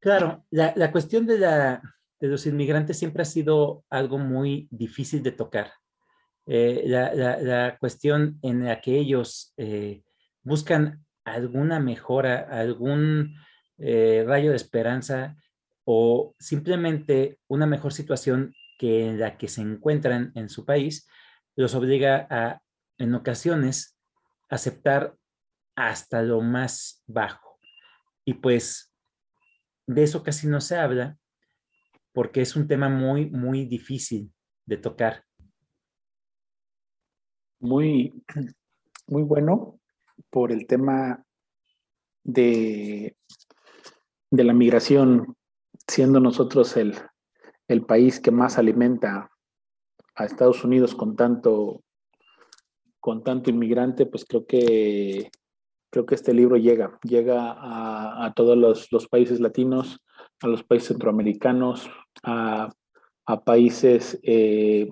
[0.00, 1.78] Claro, la, cuestión de,
[2.20, 5.72] los inmigrantes siempre ha sido algo muy difícil de tocar.
[6.46, 10.02] Eh, la, la, cuestión en la que ellos eh,
[10.42, 13.36] buscan alguna mejora, algún
[13.76, 15.36] eh, rayo de esperanza
[15.84, 21.06] o simplemente una mejor situación que en la que se encuentran en su país,
[21.56, 22.62] los obliga a,
[22.96, 23.98] en ocasiones,
[24.48, 25.14] aceptar
[25.76, 27.58] hasta lo más bajo.
[28.24, 28.89] Y pues
[29.86, 31.18] de eso casi no se habla
[32.12, 34.32] porque es un tema muy, muy difícil
[34.66, 35.24] de tocar.
[37.60, 38.24] Muy,
[39.06, 39.80] muy bueno
[40.30, 41.24] por el tema
[42.22, 43.16] de,
[44.30, 45.36] de la migración,
[45.86, 46.94] siendo nosotros el,
[47.68, 49.30] el país que más alimenta
[50.14, 51.82] a Estados Unidos con tanto,
[52.98, 55.30] con tanto inmigrante, pues creo que,
[55.90, 60.00] creo que este libro llega, llega a, todos los, países latinos,
[60.40, 61.90] a los países centroamericanos,
[62.22, 62.70] a,
[63.44, 64.90] países eh,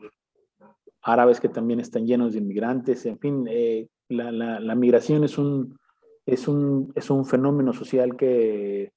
[1.02, 5.76] árabes que también están llenos de inmigrantes, en fin, eh, la, migración es un,
[6.24, 8.92] es un, es un fenómeno social que,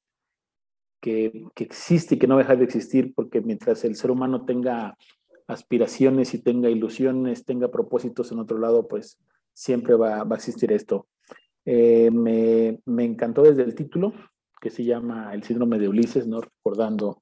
[1.01, 4.95] que, que, existe y que no deja de existir, porque mientras el ser humano tenga
[5.47, 9.17] aspiraciones y tenga ilusiones, tenga propósitos en otro lado, pues
[9.53, 11.07] siempre va a existir esto.
[11.65, 14.13] Eh, me, encantó desde el título,
[14.59, 16.41] que se llama El síndrome de Ulises, ¿no?
[16.41, 17.21] recordando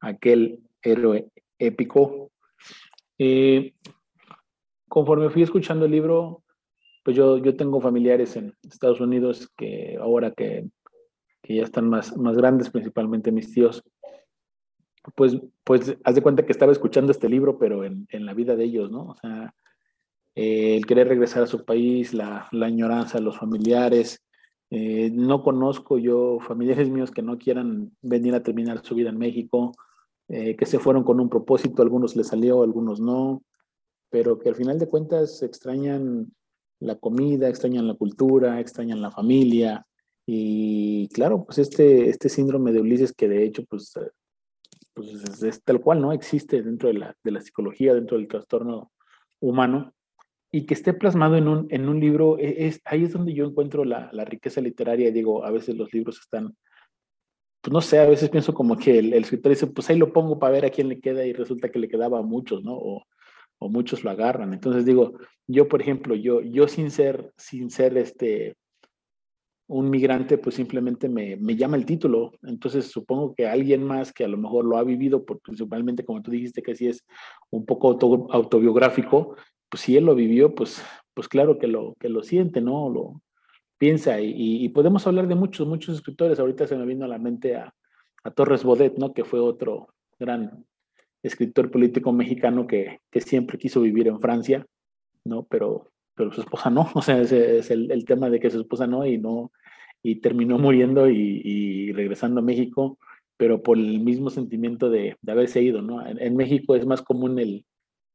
[0.00, 2.30] aquel héroe épico.
[3.18, 3.74] Eh,
[4.88, 6.42] conforme fui escuchando el libro,
[7.04, 10.68] pues yo, yo tengo familiares en Estados Unidos que ahora que,
[11.42, 13.82] que ya están más, más grandes, principalmente mis tíos,
[15.14, 18.56] pues, pues haz de cuenta que estaba escuchando este libro, pero en, en la vida
[18.56, 19.06] de ellos, ¿no?
[19.08, 19.54] O sea,
[20.34, 24.22] eh, el querer regresar a su país, la, la añoranza los familiares.
[24.70, 29.18] Eh, no conozco yo familiares míos que no quieran venir a terminar su vida en
[29.18, 29.72] México,
[30.28, 33.42] eh, que se fueron con un propósito, algunos les salió, algunos no,
[34.10, 36.32] pero que al final de cuentas extrañan
[36.80, 39.86] la comida, extrañan la cultura, extrañan la familia.
[40.26, 43.94] Y claro, pues este, este síndrome de Ulises que de hecho pues
[44.94, 46.12] pues es, tal cual, ¿no?
[46.12, 48.92] Existe dentro de la, de la, psicología, dentro del trastorno
[49.40, 49.92] humano,
[50.54, 53.44] y que esté plasmado en un, en un libro, e, es, ahí es donde yo
[53.44, 56.54] encuentro la, la, riqueza literaria, digo, a veces los libros están,
[57.60, 60.38] pues no sé, a veces pienso como que el, escritor dice, pues ahí lo pongo
[60.38, 62.72] para ver a quién le queda y resulta que le quedaba a muchos, ¿no?
[62.76, 63.04] O,
[63.58, 64.52] o muchos lo agarran.
[64.52, 65.14] Entonces digo,
[65.48, 68.54] yo, por ejemplo, yo, yo sin ser, sin ser este,
[69.66, 72.30] un migrante, pues simplemente me, me, llama el título.
[72.44, 76.30] Entonces supongo que alguien más que a lo mejor lo ha vivido, principalmente como tú
[76.30, 77.04] dijiste que sí es
[77.50, 77.98] un poco
[78.30, 79.34] autobiográfico,
[79.68, 80.82] pues si él lo vivió, pues,
[81.14, 82.88] pues claro que lo, que lo siente, ¿no?
[82.90, 83.22] Lo
[83.78, 84.20] piensa.
[84.20, 86.38] Y, podemos hablar de muchos, muchos escritores.
[86.38, 87.74] Ahorita se me vino a la mente a,
[88.34, 89.12] Torres Bodet, ¿no?
[89.12, 89.88] Que fue otro
[90.18, 90.64] gran
[91.22, 94.66] escritor político mexicano que, que siempre quiso vivir en Francia,
[95.24, 95.44] ¿no?
[95.44, 98.60] Pero pero su esposa no, o sea, ese es el, el, tema de que su
[98.60, 99.52] esposa no y no,
[100.02, 102.98] y terminó muriendo y, regresando a México,
[103.36, 106.06] pero por el mismo sentimiento de, de haberse ido, ¿no?
[106.06, 107.64] En, México es más común el,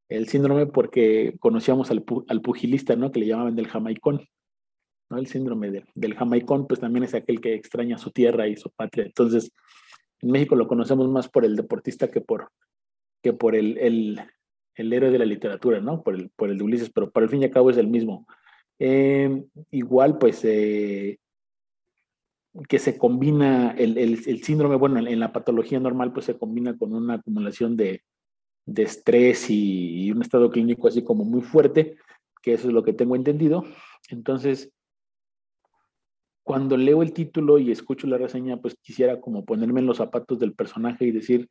[0.09, 3.11] el síndrome porque conocíamos al, al, pugilista, ¿no?
[3.11, 4.27] Que le llamaban del jamaicón,
[5.09, 5.17] ¿no?
[5.17, 8.71] El síndrome de, del jamaicón, pues también es aquel que extraña su tierra y su
[8.71, 9.05] patria.
[9.05, 9.51] Entonces,
[10.21, 12.51] en México lo conocemos más por el deportista que por,
[13.21, 16.01] que por el, el, héroe de la literatura, ¿no?
[16.01, 17.87] Por el, por el de Ulises, pero para el fin y al cabo es el
[17.87, 18.25] mismo.
[18.79, 21.19] Eh, igual, pues, eh,
[22.67, 26.75] que se combina el, el, el síndrome, bueno, en, la patología normal, pues se combina
[26.77, 28.01] con una acumulación de,
[28.73, 31.97] de estrés y, y, un estado clínico así como muy fuerte,
[32.41, 33.65] que eso es lo que tengo entendido.
[34.09, 34.71] Entonces,
[36.43, 40.39] cuando leo el título y escucho la reseña, pues quisiera como ponerme en los zapatos
[40.39, 41.47] del personaje y decir,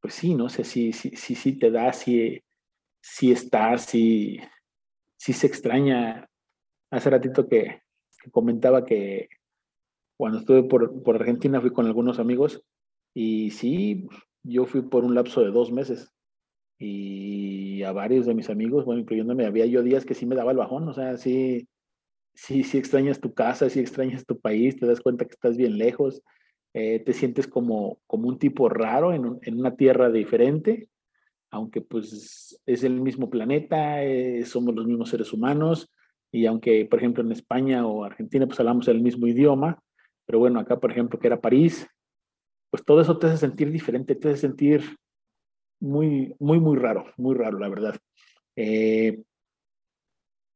[0.00, 2.42] pues sí, no sé si, si, si, si te da, si,
[3.00, 4.40] si está, si,
[5.16, 6.28] si se extraña.
[6.90, 7.82] Hace ratito que,
[8.30, 9.28] comentaba que
[10.16, 12.62] cuando estuve por, por, Argentina fui con algunos amigos
[13.14, 14.06] y sí,
[14.42, 16.12] yo fui por un lapso de dos meses
[16.78, 20.52] y a varios de mis amigos, bueno, incluyéndome, había yo días que sí me daba
[20.52, 21.68] el bajón, o sea, sí,
[22.34, 25.76] sí, sí extrañas tu casa, sí extrañas tu país, te das cuenta que estás bien
[25.76, 26.22] lejos,
[26.72, 30.88] eh, te sientes como, como un tipo raro en, en, una tierra diferente,
[31.50, 35.90] aunque pues es el mismo planeta, eh, somos los mismos seres humanos,
[36.32, 39.82] y aunque por ejemplo en España o Argentina pues hablamos el mismo idioma,
[40.24, 41.86] pero bueno, acá por ejemplo que era París,
[42.70, 44.96] pues todo eso te hace sentir diferente, te hace sentir
[45.80, 47.96] muy, muy, muy raro, muy raro, la verdad.
[48.56, 49.22] Eh,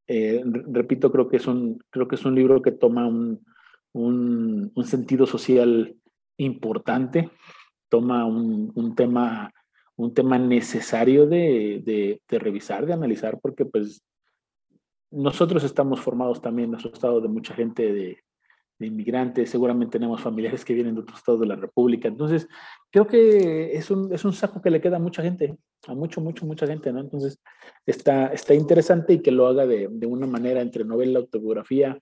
[0.07, 3.45] repito, creo que, es un, creo que es un libro que toma un,
[3.95, 5.97] un, sentido social
[6.37, 7.31] importante,
[7.89, 9.53] toma un, un tema,
[9.97, 14.05] un tema necesario de, de, revisar, de analizar, porque pues
[15.11, 18.24] nosotros estamos formados también, nuestro estado de mucha gente de,
[18.79, 22.09] de inmigrantes, seguramente tenemos familiares que vienen de otros estados de la República.
[22.09, 22.49] Entonces,
[22.91, 25.57] creo que es un, es un saco que le queda a mucha gente,
[25.87, 27.01] a mucho, mucho, mucha gente, ¿no?
[27.01, 27.39] Entonces,
[27.87, 31.99] está, está interesante y que lo haga de, de una manera entre novela, autobiografía,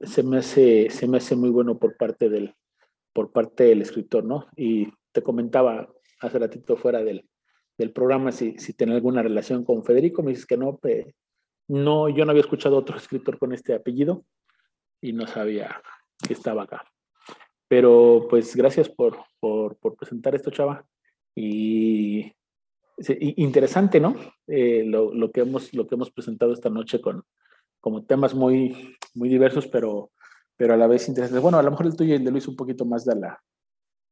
[0.00, 2.54] se me hace, se me hace muy bueno por parte del,
[3.12, 4.46] por parte del escritor, ¿no?
[4.56, 5.88] Y te comentaba
[6.20, 7.28] hace ratito fuera del,
[7.76, 10.78] del programa si, si tiene alguna relación con Federico, me dices que no,
[11.68, 14.24] no, yo no había escuchado otro escritor con este apellido
[15.00, 15.80] y no sabía
[16.26, 16.84] que estaba acá.
[17.68, 20.84] Pero pues gracias por, por, por presentar esto, Chava.
[21.34, 22.32] Y
[23.36, 24.16] interesante, ¿no?
[24.46, 27.24] Eh, lo, lo, que hemos, lo que hemos presentado esta noche con
[27.80, 30.10] como temas muy, muy diversos, pero,
[30.56, 31.42] pero a la vez interesantes.
[31.42, 33.42] Bueno, a lo mejor el tuyo y el de Luis un poquito más de la,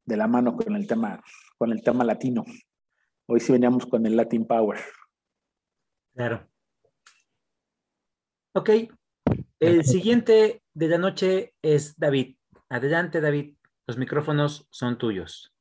[0.04, 1.22] de la mano con el tema,
[1.58, 2.44] con el tema latino.
[3.28, 4.78] Hoy sí veníamos con el Latin Power.
[6.14, 6.48] Claro.
[8.54, 8.70] Ok.
[9.58, 12.36] El siguiente de la noche es David.
[12.68, 13.54] Adelante, David.
[13.86, 15.54] Los micrófonos son tuyos.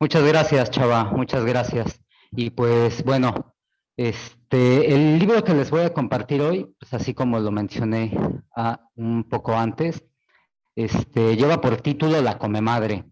[0.00, 1.04] Muchas gracias, Chava.
[1.04, 2.00] Muchas gracias.
[2.30, 3.54] Y pues bueno,
[3.98, 8.16] este, el libro que les voy a compartir hoy, pues así como lo mencioné
[8.56, 10.02] ah, un poco antes,
[10.74, 13.04] este, lleva por título La Come Madre.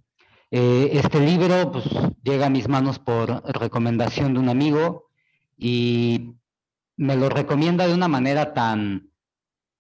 [0.50, 1.84] Eh, este libro pues,
[2.22, 5.10] llega a mis manos por recomendación de un amigo
[5.58, 6.36] y
[6.96, 9.11] me lo recomienda de una manera tan,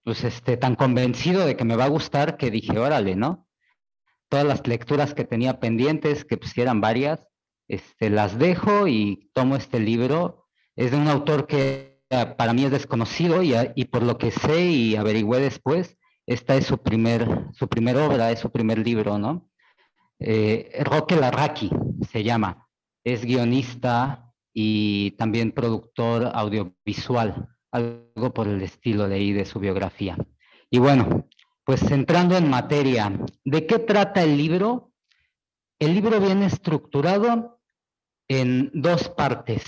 [0.04, 3.48] pues, este, tan convencido de que me va a gustar que dije, órale, ¿no?
[4.28, 7.28] Todas las lecturas que tenía pendientes, que pues eran varias,
[7.68, 10.46] este, las dejo y tomo este libro.
[10.74, 14.30] Es de un autor que eh, para mí es desconocido y, y por lo que
[14.30, 15.96] sé y averigüé después,
[16.26, 19.50] esta es su primer, su primer obra, es su primer libro, ¿no?
[20.18, 21.70] Eh, Roque Larraqui
[22.10, 22.68] se llama,
[23.02, 30.16] es guionista y también productor audiovisual, algo por el estilo de ahí de su biografía.
[30.70, 31.28] Y bueno,
[31.64, 33.12] pues entrando en materia,
[33.44, 34.92] ¿de qué trata el libro?
[35.78, 37.60] El libro viene estructurado
[38.28, 39.64] en dos partes.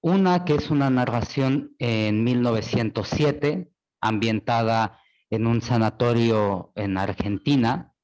[0.00, 7.94] Una que es una narración en 1907, ambientada en un sanatorio en Argentina,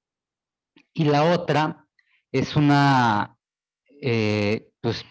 [0.94, 1.86] y la otra
[2.32, 3.36] es una
[4.00, 5.04] eh, pues,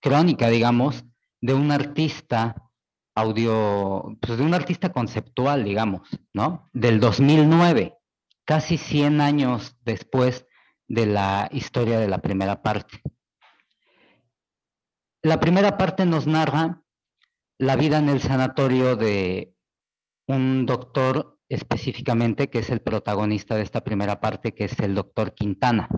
[0.00, 1.04] crónica, digamos,
[1.40, 2.67] de un artista
[3.18, 6.68] audio, pues de un artista conceptual, digamos, ¿no?
[6.72, 7.96] Del 2009,
[8.44, 10.46] casi 100 años después
[10.86, 13.02] de la historia de la primera parte.
[15.22, 16.82] La primera parte nos narra
[17.58, 19.54] la vida en el sanatorio de
[20.26, 25.34] un doctor específicamente, que es el protagonista de esta primera parte, que es el doctor
[25.34, 25.88] Quintana.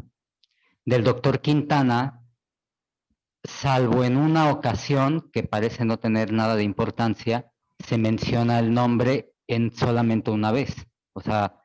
[0.87, 2.20] Del doctor Quintana,
[3.45, 9.33] salvo en una ocasión que parece no tener nada de importancia, se menciona el nombre
[9.47, 10.75] en solamente una vez.
[11.13, 11.57] O sea,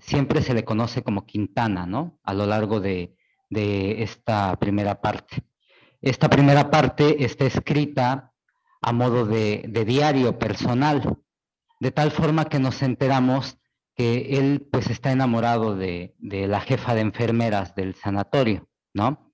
[0.00, 2.18] siempre se le conoce como Quintana, ¿no?
[2.22, 3.14] A lo largo de,
[3.50, 5.44] esta primera parte.
[6.00, 8.32] Esta primera parte está escrita
[8.82, 11.16] a modo de diario personal
[11.80, 13.58] de tal forma que nos enteramos
[13.94, 19.25] que él pues está enamorado de, la jefa de enfermeras del sanatorio, ¿no?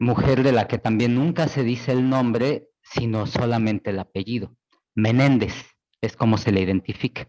[0.00, 4.56] Mujer de la que también nunca se dice el nombre, sino solamente el apellido.
[4.96, 5.54] Menéndez
[6.00, 7.28] es como se le identifica.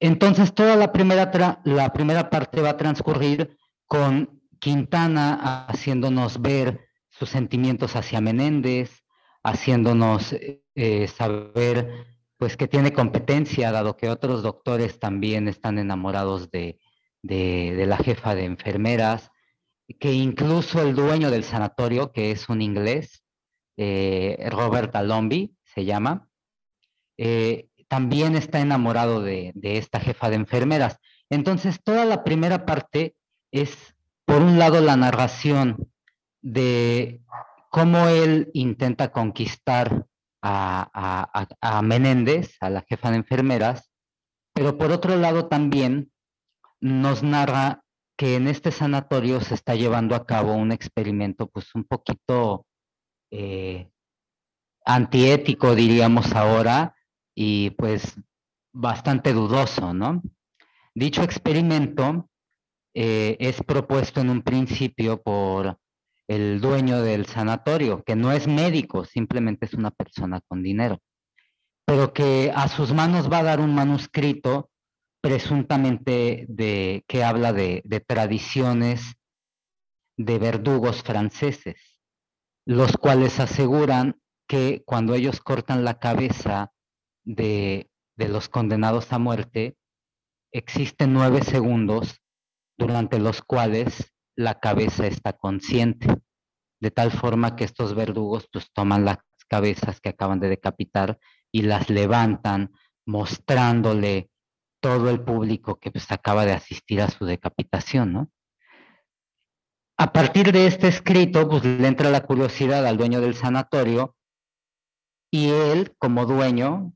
[0.00, 7.28] Entonces toda la primera, la primera parte va a transcurrir con Quintana haciéndonos ver sus
[7.28, 9.02] sentimientos hacia Menéndez,
[9.42, 10.34] haciéndonos
[10.74, 12.06] eh, saber
[12.36, 16.78] pues que tiene competencia, dado que otros doctores también están enamorados de,
[17.22, 19.30] la jefa de enfermeras,
[19.98, 23.22] que incluso el dueño del sanatorio, que es un inglés,
[23.76, 26.28] eh, Robert Alombi se llama,
[27.18, 30.98] eh, también está enamorado de, de, esta jefa de enfermeras.
[31.30, 33.14] Entonces, toda la primera parte
[33.52, 35.88] es, por un lado, la narración
[36.42, 37.20] de
[37.70, 40.06] cómo él intenta conquistar
[40.42, 43.90] a, Menéndez, a la jefa de enfermeras,
[44.54, 46.12] pero por otro lado también
[46.80, 47.82] nos narra
[48.16, 52.66] que en este sanatorio se está llevando a cabo un experimento pues un poquito
[53.30, 53.90] eh,
[54.84, 56.94] antiético, diríamos ahora,
[57.34, 58.16] y pues
[58.72, 60.22] bastante dudoso, ¿no?
[60.94, 62.30] Dicho experimento
[62.94, 65.78] eh, es propuesto en un principio por
[66.28, 70.98] el dueño del sanatorio, que no es médico, simplemente es una persona con dinero,
[71.84, 74.70] pero que a sus manos va a dar un manuscrito
[75.26, 79.16] presuntamente de, que habla de, tradiciones
[80.16, 81.98] de verdugos franceses,
[82.64, 86.70] los cuales aseguran que cuando ellos cortan la cabeza
[87.24, 89.76] de, de los condenados a muerte,
[90.52, 92.22] existen nueve segundos
[92.78, 96.06] durante los cuales la cabeza está consciente,
[96.80, 99.18] de tal forma que estos verdugos pues toman las
[99.48, 101.18] cabezas que acaban de decapitar
[101.50, 102.70] y las levantan
[103.04, 104.30] mostrándole
[104.80, 108.30] todo el público que pues, acaba de asistir a su decapitación, ¿no?
[109.98, 114.14] A partir de este escrito, pues le entra la curiosidad al dueño del sanatorio
[115.30, 116.92] y él, como dueño,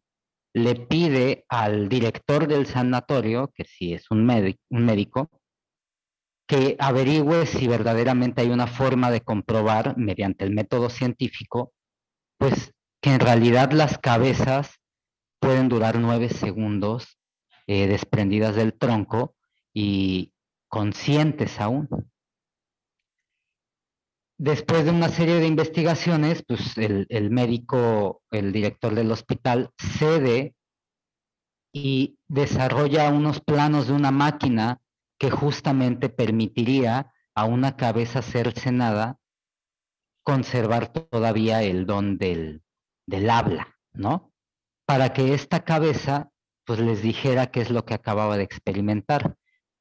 [0.54, 5.30] le pide al director del sanatorio, que sí es un, un médico,
[6.46, 11.72] que averigüe si verdaderamente hay una forma de comprobar mediante el método científico,
[12.38, 14.80] pues que en realidad las cabezas
[15.40, 17.19] pueden durar nueve segundos
[17.72, 19.36] eh, desprendidas del tronco
[19.72, 20.32] y
[20.66, 21.88] conscientes aún.
[24.36, 30.56] Después de una serie de investigaciones, pues el, el médico, el director del hospital, cede
[31.72, 34.80] y desarrolla unos planos de una máquina
[35.16, 39.20] que justamente permitiría a una cabeza cercenada
[40.24, 42.64] conservar todavía el don del,
[43.06, 44.32] del habla, ¿no?
[44.86, 46.32] Para que esta cabeza
[46.70, 49.34] pues les dijera qué es lo que acababa de experimentar.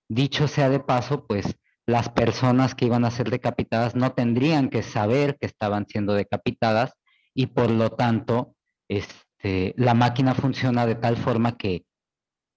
[0.10, 4.82] Dicho sea de paso, pues las personas que iban a ser decapitadas no tendrían que
[4.82, 6.94] saber que estaban siendo decapitadas
[7.36, 8.56] y por lo tanto
[8.88, 11.86] este, la máquina funciona de tal forma que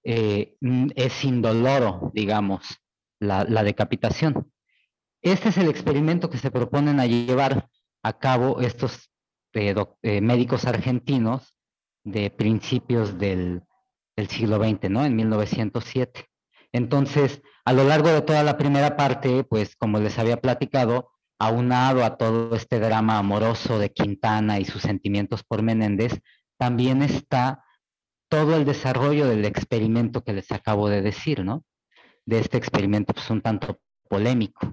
[0.03, 0.55] eh,
[0.97, 2.79] es indoloro, digamos,
[3.21, 4.51] la, decapitación.
[5.21, 7.69] Este es el experimento que se proponen a llevar
[8.03, 9.11] a cabo estos
[9.53, 11.55] eh, eh, médicos argentinos
[12.03, 13.63] de principios del,
[14.17, 15.05] del siglo XX, ¿no?
[15.05, 16.27] En 1907.
[16.73, 22.05] Entonces, a lo largo de toda la primera parte, pues como les había platicado, aunado
[22.05, 26.21] a todo este drama amoroso de Quintana y sus sentimientos por Menéndez,
[26.57, 27.65] también está
[28.29, 31.65] todo el desarrollo del experimento que les acabo de decir, ¿no?
[32.25, 34.73] De este experimento pues un tanto polémico.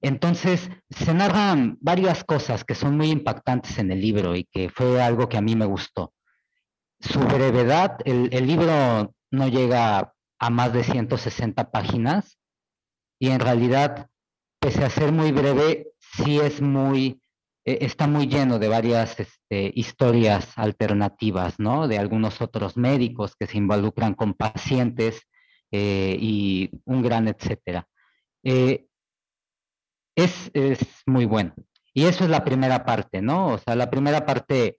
[0.00, 5.02] Entonces, se narran varias cosas que son muy impactantes en el libro y que fue
[5.02, 6.12] algo que a mí me gustó
[7.00, 12.38] su brevedad, el, libro no llega a más de 160 páginas
[13.20, 14.08] y en realidad,
[14.60, 17.20] pese a ser muy breve, sí es muy,
[17.64, 21.88] e, está muy lleno de varias este, historias alternativas, ¿no?
[21.88, 25.22] De algunos otros médicos que se involucran con pacientes
[25.70, 27.86] eh, y un gran etcétera.
[28.42, 28.86] Eh,
[30.16, 31.54] es, es muy bueno.
[31.94, 33.48] Y eso es la primera parte, ¿no?
[33.48, 34.78] O sea, la primera parte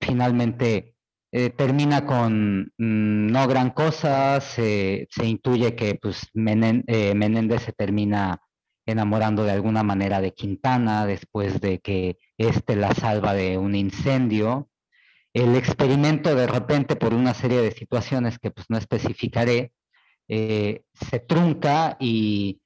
[0.00, 0.91] finalmente
[1.34, 8.38] eh, termina con mm, no gran cosa, se, intuye que pues, eh, Menéndez se termina
[8.84, 14.68] enamorando de alguna manera de Quintana después de que éste la salva de un incendio.
[15.32, 19.72] El experimento de repente por una serie de situaciones que pues no especificaré,
[20.28, 22.60] eh, se trunca y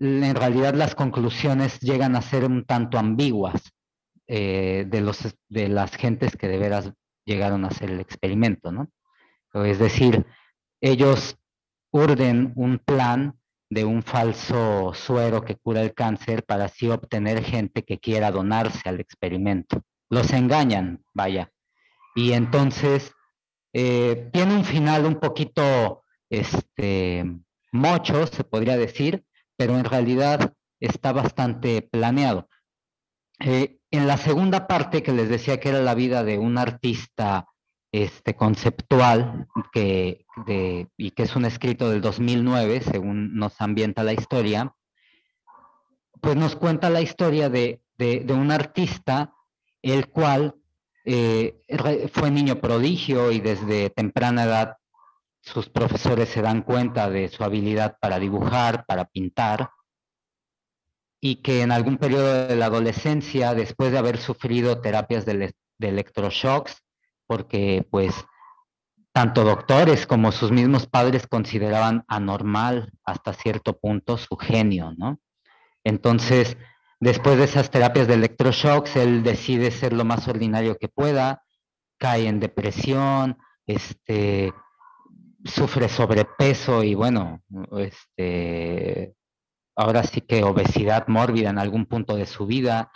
[0.00, 3.72] en realidad las conclusiones llegan a ser un tanto ambiguas
[4.26, 6.92] de, los, de las gentes que de veras
[7.30, 8.90] llegaron a hacer el experimento, ¿no?
[9.54, 10.26] Es decir,
[10.80, 11.36] ellos
[11.92, 17.84] urden un plan de un falso suero que cura el cáncer para así obtener gente
[17.84, 19.82] que quiera donarse al experimento.
[20.08, 21.52] Los engañan, vaya.
[22.16, 23.12] Y entonces
[23.72, 27.24] eh, tiene un final un poquito este,
[27.70, 29.24] mocho, se podría decir,
[29.56, 32.48] pero en realidad está bastante planeado.
[33.38, 37.48] Eh, en la segunda parte que les decía que era la vida de un artista
[37.92, 40.26] este, conceptual que,
[40.96, 44.74] y que es un escrito del 2009, según nos ambienta la historia,
[46.20, 47.82] pues nos cuenta la historia de,
[48.28, 49.34] un artista
[49.82, 50.54] el cual
[51.04, 51.60] eh,
[52.12, 54.76] fue niño prodigio y desde temprana edad
[55.40, 59.70] sus profesores se dan cuenta de su habilidad para dibujar, para pintar,
[61.20, 66.82] y que en algún periodo de la adolescencia, después de haber sufrido terapias de, electroshocks,
[67.26, 68.14] porque pues
[69.12, 75.20] tanto doctores como sus mismos padres consideraban anormal hasta cierto punto su genio, ¿no?
[75.84, 76.56] Entonces,
[77.00, 81.42] después de esas terapias de electroshocks, él decide ser lo más ordinario que pueda,
[81.98, 84.52] cae en depresión, este,
[85.44, 87.42] sufre sobrepeso y bueno,
[87.78, 89.14] este,
[89.76, 92.90] ahora sí que obesidad mórbida en algún punto de su vida,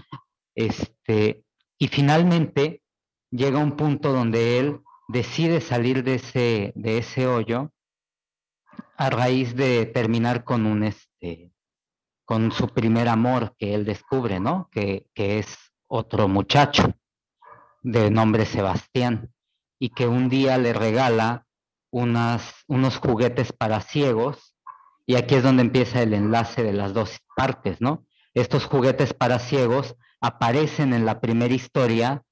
[0.55, 1.45] este,
[1.79, 2.83] y finalmente
[3.31, 7.73] llega un punto donde él decide salir de ese, de ese hoyo
[8.97, 11.51] a raíz de terminar con un este
[12.25, 14.69] con su primer amor que él descubre, ¿no?
[14.73, 16.95] Que, que es otro muchacho
[17.83, 19.31] de nombre Sebastián
[19.79, 21.47] y que un día le regala
[21.93, 24.54] unas, unos juguetes para ciegos
[25.07, 28.07] y aquí es donde empieza el enlace de las dos partes, ¿no?
[28.35, 32.23] Estos juguetes para ciegos aparecen en la primera historia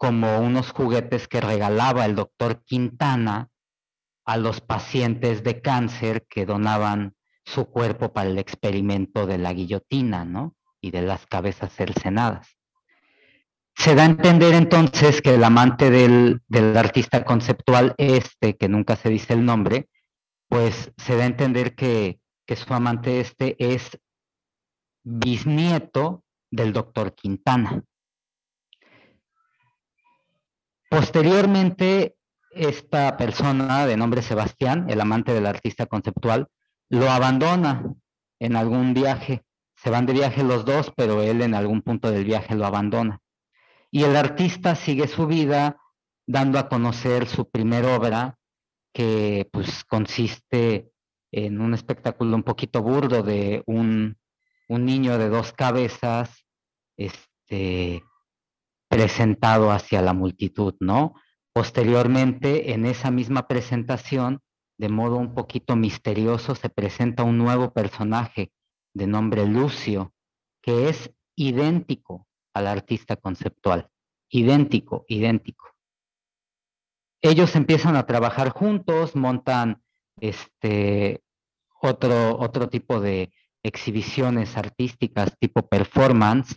[0.00, 3.50] como unos juguetes que regalaba el doctor Quintana
[4.24, 7.14] a los pacientes de cáncer que donaban
[7.44, 10.54] su cuerpo para el experimento de la guillotina, ¿no?
[10.80, 12.56] Y de las cabezas cercenadas.
[13.76, 18.96] Se da a entender entonces que el amante del, del, artista conceptual este, que nunca
[18.96, 19.89] se dice el nombre,
[20.50, 23.96] pues se da a entender que, que su amante este es
[25.04, 27.84] bisnieto del doctor Quintana.
[30.90, 32.16] Posteriormente,
[32.50, 36.48] esta persona de nombre Sebastián, el amante del artista conceptual,
[36.88, 37.84] lo abandona
[38.40, 39.44] en algún viaje.
[39.76, 43.20] Se van de viaje los dos, pero él en algún punto del viaje lo abandona.
[43.92, 45.80] Y el artista sigue su vida
[46.26, 48.39] dando a conocer su primera obra,
[48.92, 50.90] que pues consiste
[51.32, 54.18] en un espectáculo un poquito burdo de un,
[54.68, 56.44] un niño de dos cabezas,
[56.96, 58.02] este,
[58.88, 61.14] presentado hacia la multitud, ¿no?
[61.52, 64.40] Posteriormente, en esa misma presentación,
[64.78, 68.52] de modo un poquito misterioso, se presenta un nuevo personaje
[68.94, 70.12] de nombre Lucio,
[70.62, 73.88] que es idéntico al artista conceptual,
[74.28, 75.69] idéntico, idéntico.
[77.22, 79.82] Ellos empiezan a trabajar juntos, montan
[80.20, 81.22] este
[81.80, 86.56] otro, otro tipo de exhibiciones artísticas tipo performance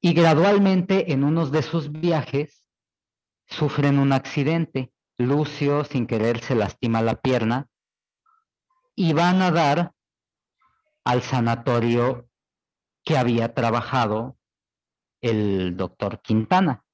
[0.00, 2.64] y gradualmente en unos de sus viajes
[3.46, 4.92] sufren un accidente.
[5.18, 7.68] Lucio sin querer se lastima la pierna
[8.94, 9.92] y van a dar
[11.04, 12.28] al sanatorio
[13.02, 14.36] que había trabajado
[15.22, 16.85] el doctor Quintana.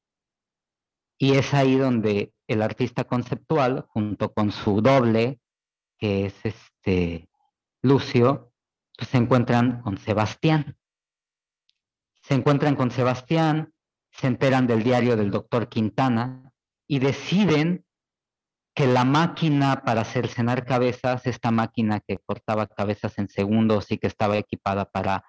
[1.23, 5.39] Y es ahí donde el artista conceptual, junto con su doble,
[5.97, 7.29] que es este
[7.81, 8.53] Lucio,
[8.99, 10.77] pues se encuentran con Sebastián.
[12.23, 13.73] Se encuentran con Sebastián,
[14.11, 16.51] se enteran del diario del doctor Quintana
[16.89, 17.85] y deciden
[18.75, 23.99] que la máquina para hacer cenar cabezas, esta máquina que cortaba cabezas en segundos y
[23.99, 25.25] que estaba equipada para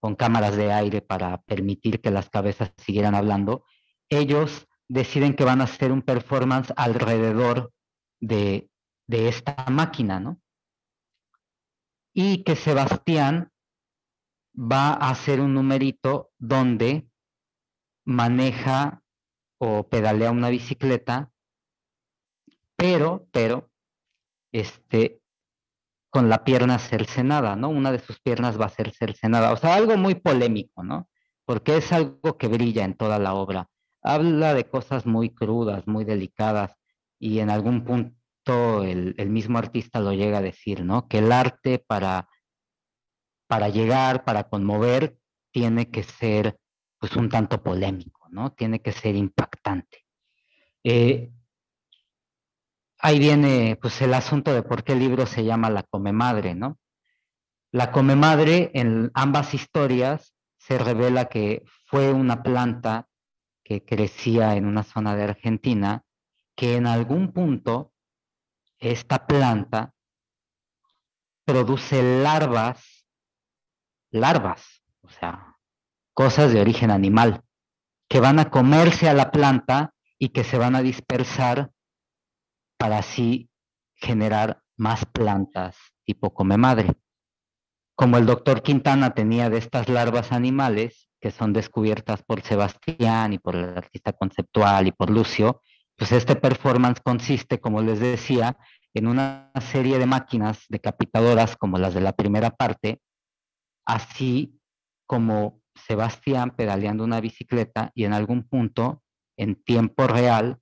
[0.00, 3.66] con cámaras de aire para permitir que las cabezas siguieran hablando,
[4.08, 7.72] ellos deciden que van a hacer un performance alrededor
[8.20, 8.70] de,
[9.06, 10.40] de esta máquina, ¿no?
[12.14, 13.52] Y que Sebastián
[14.56, 17.08] va a hacer un numerito donde
[18.04, 19.02] maneja
[19.58, 21.30] o pedalea una bicicleta,
[22.76, 23.70] pero, pero,
[24.52, 25.20] este,
[26.10, 27.68] con la pierna cercenada, ¿no?
[27.68, 29.52] Una de sus piernas va a ser cercenada.
[29.52, 31.08] O sea, algo muy polémico, ¿no?
[31.44, 33.68] Porque es algo que brilla en toda la obra.
[34.06, 36.76] Habla de cosas muy crudas, muy delicadas,
[37.18, 41.08] y en algún punto el, mismo artista lo llega a decir, ¿no?
[41.08, 42.28] Que el arte para
[43.48, 45.16] para llegar, para conmover,
[45.52, 46.58] tiene que ser
[46.98, 48.52] pues un tanto polémico, ¿no?
[48.52, 50.04] Tiene que ser impactante.
[50.84, 51.30] Eh,
[52.98, 56.54] ahí viene pues el asunto de por qué el libro se llama La Come Madre,
[56.54, 56.78] ¿no?
[57.72, 63.08] La Come Madre en ambas historias se revela que fue una planta
[63.66, 66.04] que crecía en una zona de Argentina,
[66.54, 67.92] que en algún punto
[68.78, 69.92] esta planta
[71.44, 73.08] produce larvas
[74.12, 75.58] larvas, o sea,
[76.14, 77.42] cosas de origen animal,
[78.08, 81.72] que van a comerse a la planta y que se van a dispersar
[82.78, 83.50] para así
[83.96, 86.94] generar más plantas tipo come madre.
[87.96, 93.40] Como el doctor Quintana tenía de estas larvas animales, que son descubiertas por Sebastián y
[93.40, 95.60] por el artista conceptual y por Lucio,
[95.96, 98.56] pues este performance consiste, como les decía,
[98.94, 103.00] en una serie de máquinas decapitadoras como las de la primera parte,
[103.84, 104.60] así
[105.04, 109.02] como Sebastián pedaleando una bicicleta y en algún punto,
[109.36, 110.60] en tiempo real,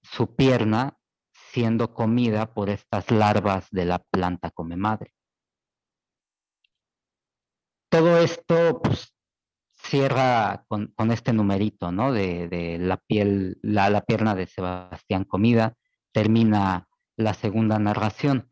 [0.00, 0.96] su pierna
[1.52, 5.12] siendo comida por estas larvas de la planta come madre.
[7.90, 9.15] Todo esto pues,
[9.86, 12.12] cierra con, este numerito, ¿no?
[12.12, 15.74] De, la piel, la, pierna de Sebastián comida,
[16.12, 18.48] termina la segunda narración.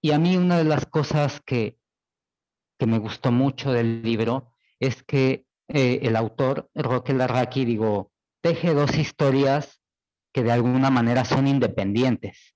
[0.00, 1.78] Y a mí una de las cosas que,
[2.78, 8.74] que me gustó mucho del libro es que eh, el autor, Roque Larraqui, digo, teje
[8.74, 9.82] dos historias
[10.32, 12.54] que de alguna manera son independientes.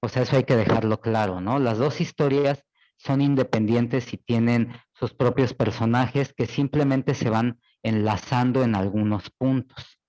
[0.00, 1.58] O sea, eso hay que dejarlo claro, ¿no?
[1.58, 2.64] Las dos historias
[2.96, 10.00] son independientes y tienen sus propios personajes que simplemente se van enlazando en algunos puntos.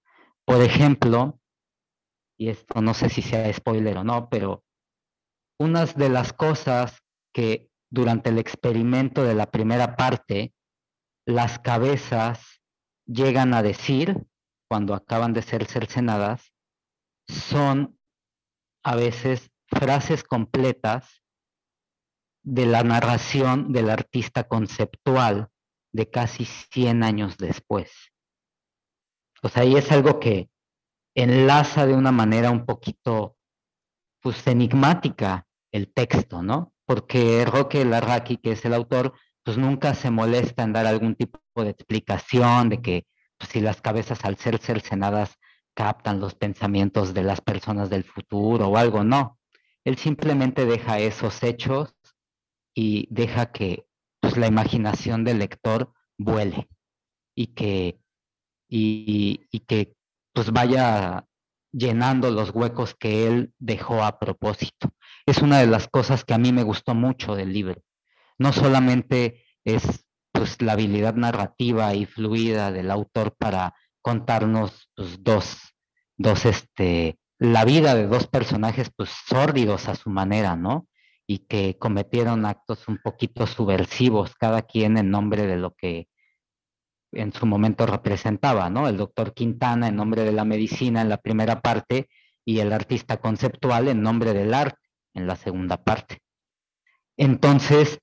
[0.45, 1.39] Por ejemplo,
[2.37, 4.63] y esto no sé si sea spoiler o no, pero
[5.59, 7.01] unas de las cosas
[7.33, 10.53] que durante el experimento de la primera parte,
[11.25, 12.61] las cabezas
[13.05, 14.25] llegan a decir,
[14.67, 16.53] cuando acaban de ser cercenadas,
[17.27, 17.97] son
[18.83, 21.23] a veces frases completas
[22.45, 25.49] de la narración del artista conceptual
[25.91, 27.91] de casi 100 años después.
[29.41, 30.49] O sea, ahí es algo que
[31.15, 33.35] enlaza de una manera un poquito,
[34.21, 36.71] pues, enigmática el texto, ¿no?
[36.85, 39.13] Porque Roque Larraqui, que es el autor,
[39.43, 43.07] pues nunca se molesta en dar algún tipo de explicación de que
[43.37, 45.37] pues, si las cabezas al ser cercenadas
[45.73, 49.39] captan los pensamientos de las personas del futuro o algo, no.
[49.83, 51.94] Él simplemente deja esos hechos
[52.75, 53.87] y deja que
[54.19, 56.67] pues, la imaginación del lector vuele
[57.33, 57.99] y que,
[58.69, 59.95] y, que
[60.33, 61.25] pues vaya
[61.71, 64.91] llenando los huecos que él dejó a propósito.
[65.25, 67.81] Es una de las cosas que a mí me gustó mucho del libro.
[68.37, 75.57] No solamente es pues la habilidad narrativa y fluida del autor para contarnos pues, dos,
[76.17, 80.87] dos, este, la vida de dos personajes pues sórdidos a su manera, ¿no?
[81.27, 86.07] Y que cometieron actos un poquito subversivos, cada quien en nombre de lo que
[87.11, 88.87] en su momento representaba, ¿no?
[88.87, 92.09] El doctor Quintana en nombre de la medicina en la primera parte
[92.43, 94.79] y el artista conceptual en nombre del arte
[95.13, 96.19] en la segunda parte.
[97.17, 97.99] Entonces,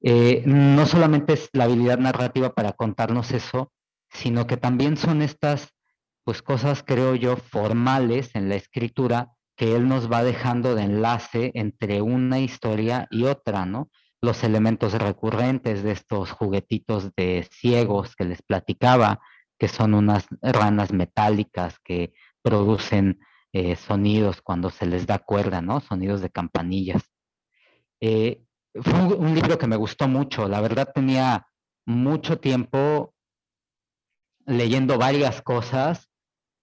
[0.00, 3.72] eh, no solamente es la habilidad narrativa para contarnos eso,
[4.10, 5.74] sino que también son estas
[6.24, 11.52] pues cosas, creo yo, formales en la escritura que él nos va dejando de enlace
[11.54, 13.90] entre una historia y otra, ¿no?
[14.20, 19.20] Los elementos recurrentes de estos juguetitos de ciegos que les platicaba,
[19.58, 22.12] que son unas ranas metálicas que
[22.42, 23.20] producen
[23.52, 25.80] eh, sonidos cuando se les da cuerda, ¿no?
[25.80, 27.02] Sonidos de campanillas.
[28.00, 28.42] Eh,
[28.74, 30.48] fue un libro que me gustó mucho.
[30.48, 31.46] La verdad tenía
[31.86, 33.14] mucho tiempo
[34.46, 36.10] leyendo varias cosas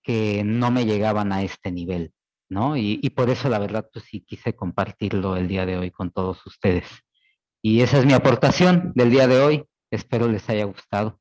[0.04, 2.14] que no me llegaban a este nivel,
[2.52, 2.76] ¿no?
[2.76, 6.46] Y, por eso la verdad pues sí quise compartirlo el día de hoy con todos
[6.46, 6.86] ustedes.
[7.62, 9.66] Y esa es mi aportación del día de hoy.
[9.90, 11.18] Espero les haya gustado.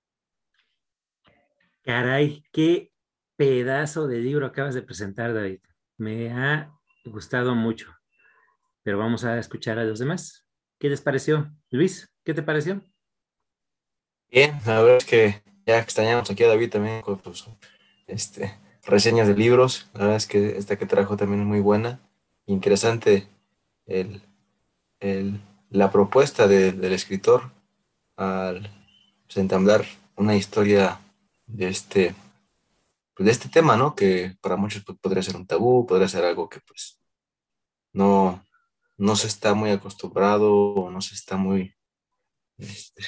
[1.82, 2.90] Caray, qué
[3.36, 5.60] pedazo de libro acabas de presentar, David.
[5.98, 6.72] Me ha
[7.04, 7.94] gustado mucho.
[8.82, 10.44] Pero vamos a escuchar a los demás.
[10.80, 11.52] ¿Qué les pareció?
[11.70, 12.82] Luis, ¿qué te pareció?
[14.28, 17.04] Bien, la verdad es que ya extrañamos aquí a David también
[18.08, 19.88] este, reseñas de libros.
[19.94, 22.00] La verdad es que esta que trajo también es muy buena.
[22.46, 23.28] Interesante
[23.86, 24.22] el,
[25.70, 27.52] la propuesta del escritor
[28.16, 28.70] al
[29.26, 29.84] pues, entablar
[30.16, 31.00] una historia
[31.46, 32.14] de este,
[33.14, 33.94] pues, de este tema, ¿no?
[33.94, 37.00] Que para muchos pues, podría ser un tabú, podría ser algo que pues
[37.92, 38.44] no,
[38.98, 41.74] no se está muy acostumbrado o no se está muy,
[42.58, 43.02] este,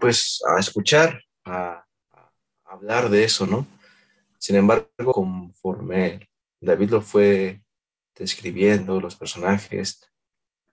[0.00, 1.85] pues, a escuchar, a,
[2.68, 3.66] hablar de eso, ¿no?
[4.38, 6.28] Sin embargo, conforme
[6.60, 7.62] David lo fue
[8.14, 10.10] describiendo, los personajes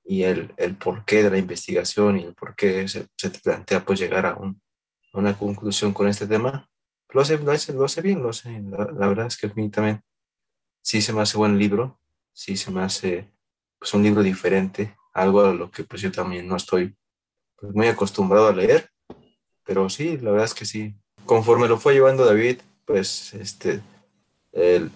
[0.03, 4.25] y el, el porqué de la investigación y el porqué se, se plantea pues llegar
[4.25, 4.61] a, un,
[5.13, 6.69] a, una conclusión con este tema,
[7.09, 9.69] lo hace, lo hace, lo hace bien, lo hace, la, verdad es que a mí
[9.69, 10.01] también
[10.81, 11.99] sí se me hace buen libro
[12.33, 13.31] sí se me hace
[13.79, 16.97] pues, un libro diferente, algo a lo que pues yo también no estoy
[17.55, 18.89] pues, muy acostumbrado a leer,
[19.63, 20.95] pero sí, la verdad es que sí.
[21.25, 23.81] Conforme lo fue llevando David, pues este,
[24.51, 24.91] el,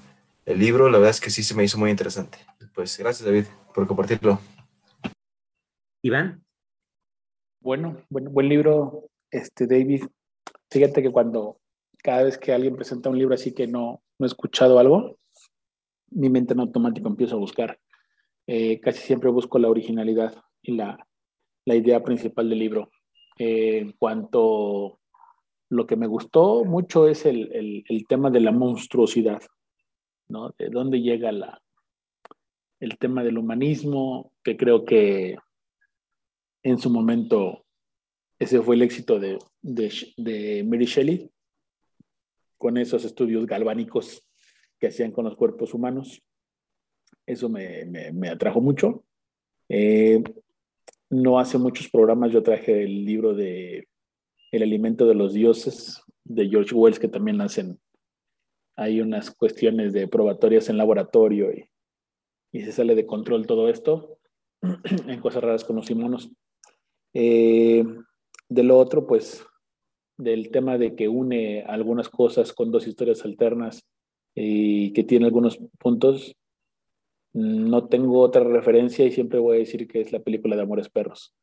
[0.46, 2.38] el libro, la verdad es que sí se me hizo muy interesante.
[2.74, 4.40] Pues gracias David por compartirlo.
[6.04, 6.44] Iván.
[7.62, 10.04] Bueno, bueno, buen libro, este David.
[10.70, 11.60] Fíjate que cuando
[12.04, 15.18] cada vez que alguien presenta un libro así que no, no he escuchado algo,
[16.12, 17.80] mi mente en automático empieza a buscar.
[18.48, 21.06] Eh, casi siempre busco la originalidad y la,
[21.66, 22.90] la idea principal del libro.
[23.38, 24.97] Eh, en cuanto
[25.70, 29.42] lo que me gustó mucho es el, el, tema de la monstruosidad,
[30.30, 30.54] ¿no?
[30.58, 31.62] De dónde llega la,
[32.80, 35.38] el tema del humanismo, que creo que
[36.64, 37.66] en su momento
[38.40, 41.30] ese fue el éxito de, de, de Mary Shelley,
[42.58, 44.26] con esos estudios galvánicos
[44.80, 46.22] que hacían con los cuerpos humanos.
[47.26, 49.04] Eso me, me, atrajo mucho.
[49.70, 50.24] Eh,
[51.10, 53.88] no hace muchos programas yo traje el libro de
[54.52, 57.80] El alimento de los dioses de George Wells, que también hacen,
[58.76, 61.70] hay unas cuestiones de probatorias en laboratorio y,
[62.52, 64.20] y se sale de control todo esto
[65.08, 66.30] en cosas raras con los inmunos.
[67.14, 67.84] Eh,
[68.50, 69.46] de lo otro, pues,
[70.18, 73.88] del tema de que une algunas cosas con dos historias alternas
[74.34, 76.36] y que tiene algunos puntos.
[77.34, 80.90] No tengo otra referencia y siempre voy a decir que es la película de Amores
[80.90, 81.36] Perros,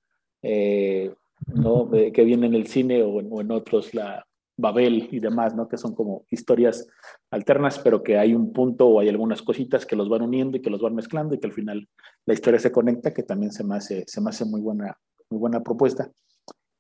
[0.42, 1.12] eh,
[1.46, 1.90] ¿no?
[1.90, 4.24] que viene en el cine o en, otros la,
[4.56, 5.68] Babel y demás, ¿no?
[5.68, 6.86] Que son como historias
[7.30, 10.62] alternas, pero que hay un punto o hay algunas cositas que los van uniendo y
[10.62, 11.88] que los van mezclando y que al final
[12.24, 14.96] la historia se conecta, que también se me hace, se me hace muy, buena,
[15.28, 16.10] muy buena propuesta.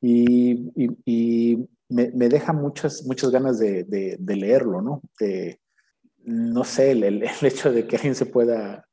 [0.00, 0.70] Y,
[1.04, 5.02] y, me, me, deja muchas, muchas ganas de, de, de leerlo, ¿no?
[5.18, 5.60] De,
[6.24, 8.86] no sé, el, el, hecho de que alguien se pueda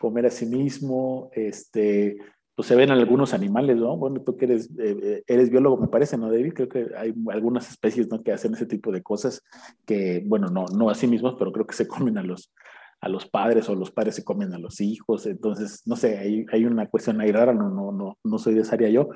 [0.00, 2.16] comer a sí mismo, este,
[2.54, 3.96] pues se ven algunos animales, ¿no?
[3.96, 6.52] Bueno, tú que eres, eh, eh, eres biólogo, me parece, ¿no, David?
[6.54, 8.22] Creo que hay algunas especies, ¿no?
[8.22, 9.42] Que hacen ese tipo de cosas
[9.84, 12.52] que, bueno, no, no a sí mismos, pero creo que se comen a los,
[13.00, 15.26] a los padres o los padres se comen a los hijos.
[15.26, 18.60] Entonces, no sé, hay, hay una cuestión ahí rara, no, no, no, no soy de
[18.60, 19.08] esa área yo,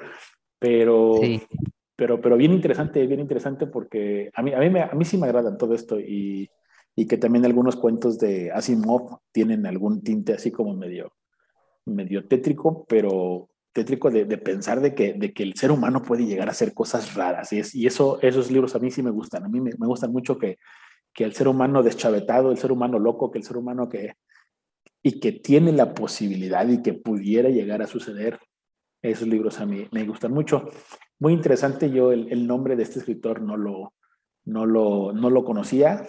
[0.58, 1.20] pero,
[1.94, 5.16] pero, pero bien interesante, bien interesante porque a mí, a mí, me, a mí sí
[5.16, 6.50] me agradan todo esto y,
[6.96, 11.12] y que también algunos cuentos de Asimov tienen algún tinte así como medio
[11.88, 16.48] medio tétrico, pero tétrico de, pensar de que, de que el ser humano puede llegar
[16.48, 17.52] a hacer cosas raras.
[17.52, 19.44] Y, es, y eso, esos libros a mí sí me gustan.
[19.44, 20.58] A mí me, me, gustan mucho que,
[21.12, 24.14] que el ser humano deschavetado, el ser humano loco, que el ser humano que...
[25.02, 28.38] y que tiene la posibilidad y que pudiera llegar a suceder.
[29.00, 30.70] Esos libros a mí me gustan mucho.
[31.20, 33.94] Muy interesante, yo el, nombre de este escritor no lo,
[34.44, 36.04] no lo, no lo conocía.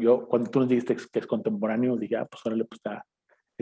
[0.00, 3.04] Yo, cuando tú nos dijiste que es contemporáneo, dije, ah, pues órale, pues está,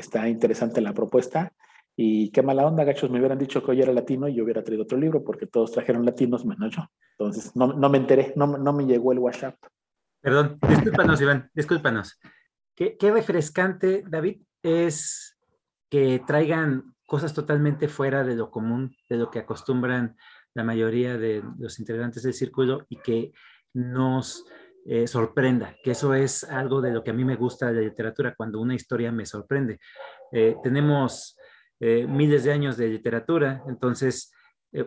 [0.01, 1.53] está interesante la propuesta.
[1.97, 4.65] Y qué mala onda, gachos, me hubieran dicho que hoy era latino y yo hubiera
[4.65, 6.83] traído otro libro, porque todos trajeron latinos menos yo.
[7.19, 9.57] Entonces, no, no me enteré, no, no, me llegó el WhatsApp.
[10.21, 12.19] Perdón, discúlpanos, Iván, discúlpanos.
[12.75, 15.39] Qué, qué refrescante, David, es
[15.91, 20.17] que traigan cosas totalmente fuera de lo común, de lo que acostumbran
[20.55, 23.33] la mayoría de los integrantes del círculo y que
[23.73, 24.45] nos
[24.87, 27.81] eh, sorprenda, que eso es algo de lo que a mí me gusta de la
[27.89, 29.79] literatura, cuando una historia me sorprende.
[30.33, 31.37] Eh, tenemos
[31.81, 34.33] eh, miles de años de literatura, entonces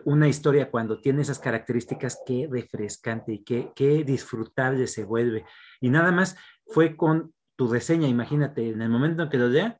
[0.06, 5.44] una historia cuando tiene esas características, qué refrescante y qué, qué disfrutable se vuelve.
[5.78, 6.38] Y nada más
[6.68, 9.78] fue con tu reseña, imagínate, en el momento en que lo lea,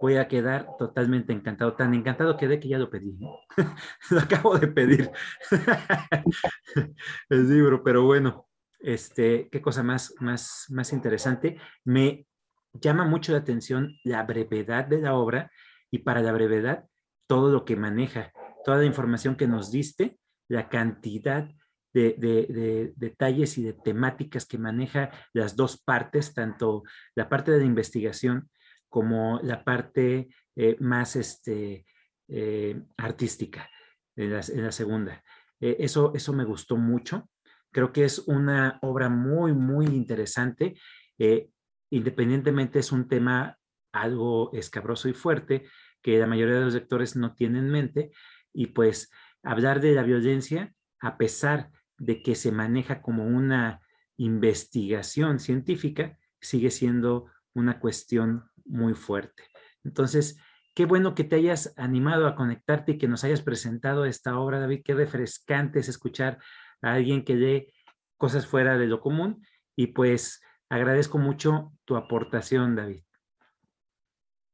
[0.00, 1.74] voy a quedar totalmente encantado.
[1.74, 3.18] Tan encantado quedé que ya lo pedí.
[4.10, 5.10] lo acabo de pedir.
[7.30, 8.46] el libro, pero bueno,
[8.80, 11.58] este, qué cosa más, más, más interesante.
[11.84, 12.26] Me
[12.72, 15.50] llama mucho la atención la brevedad de la obra
[15.90, 16.84] y para la brevedad
[17.26, 18.32] todo lo que maneja,
[18.64, 21.48] toda la información que nos diste, la cantidad
[21.92, 26.82] de, de, detalles y de temáticas que maneja las dos partes, tanto
[27.14, 28.50] la parte de la investigación
[28.88, 31.86] como la parte eh, más este,
[32.28, 33.68] eh, artística
[34.14, 35.22] en la, segunda.
[35.60, 37.28] Eh, eso, eso me gustó mucho.
[37.76, 40.80] Creo que es una obra muy, muy interesante.
[41.18, 41.50] Eh,
[41.90, 43.58] independientemente es un tema
[43.92, 45.66] algo escabroso y fuerte
[46.00, 48.12] que la mayoría de los lectores no tienen en mente
[48.54, 49.10] y pues
[49.42, 53.82] hablar de la violencia a pesar de que se maneja como una
[54.16, 59.42] investigación científica sigue siendo una cuestión muy fuerte.
[59.84, 60.40] Entonces,
[60.74, 64.60] qué bueno que te hayas animado a conectarte y que nos hayas presentado esta obra,
[64.60, 64.80] David.
[64.82, 66.38] Qué refrescante es escuchar
[66.82, 67.72] a alguien que dé
[68.16, 69.44] cosas fuera de lo común
[69.74, 73.02] y pues agradezco mucho tu aportación, David.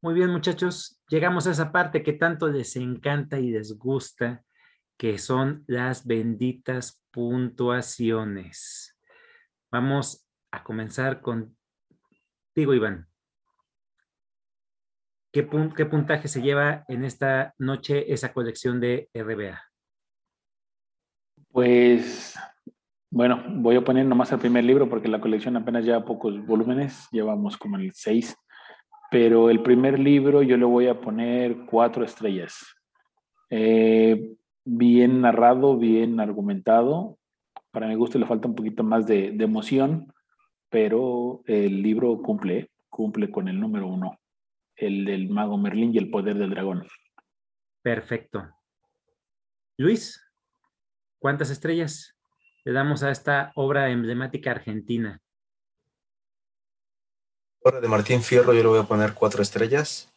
[0.02, 4.42] Muy bien, muchachos, llegamos a esa parte que tanto les encanta y les gusta,
[4.96, 8.98] que son las benditas puntuaciones.
[9.70, 11.54] Vamos a comenzar contigo,
[12.74, 13.08] Iván.
[15.32, 19.71] ¿Qué, ¿Qué puntaje se lleva en esta noche esa colección de RBA?
[21.52, 22.34] Pues
[23.10, 27.08] bueno, voy a poner nomás el primer libro porque la colección apenas lleva pocos volúmenes,
[27.12, 28.34] llevamos como el seis,
[29.10, 32.74] pero el primer libro yo le voy a poner cuatro estrellas.
[33.50, 34.34] Eh,
[34.64, 37.18] bien narrado, bien argumentado.
[37.70, 40.10] Para mi gusto le falta un poquito más de, de emoción,
[40.70, 44.18] pero el libro cumple, cumple con el número uno,
[44.74, 46.86] el del mago Merlín y el poder del dragón.
[47.82, 48.48] Perfecto.
[49.76, 50.21] Luis,
[51.22, 52.16] ¿cuántas estrellas?
[52.64, 55.20] le damos a esta obra emblemática argentina?
[57.60, 60.12] Obra de Martín Fierro yo le voy a poner cuatro estrellas.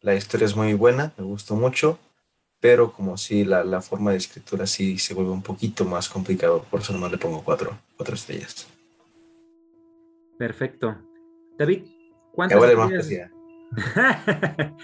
[0.00, 1.98] La historia es muy buena, me gustó mucho,
[2.60, 6.64] pero como si la, la, forma de escritura sí se vuelve un poquito más complicado,
[6.70, 8.66] por eso nomás le pongo cuatro, cuatro estrellas.
[10.38, 10.96] Perfecto.
[11.58, 11.84] David,
[12.32, 13.30] ¿cuántas estrellas?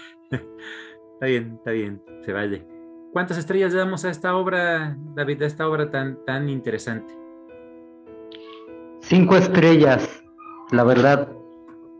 [1.13, 2.72] está bien, está bien, se vale.
[3.13, 7.13] ¿Cuántas estrellas le damos a esta obra, David, a esta obra tan, tan interesante?
[9.01, 10.23] Cinco estrellas.
[10.71, 11.31] La verdad,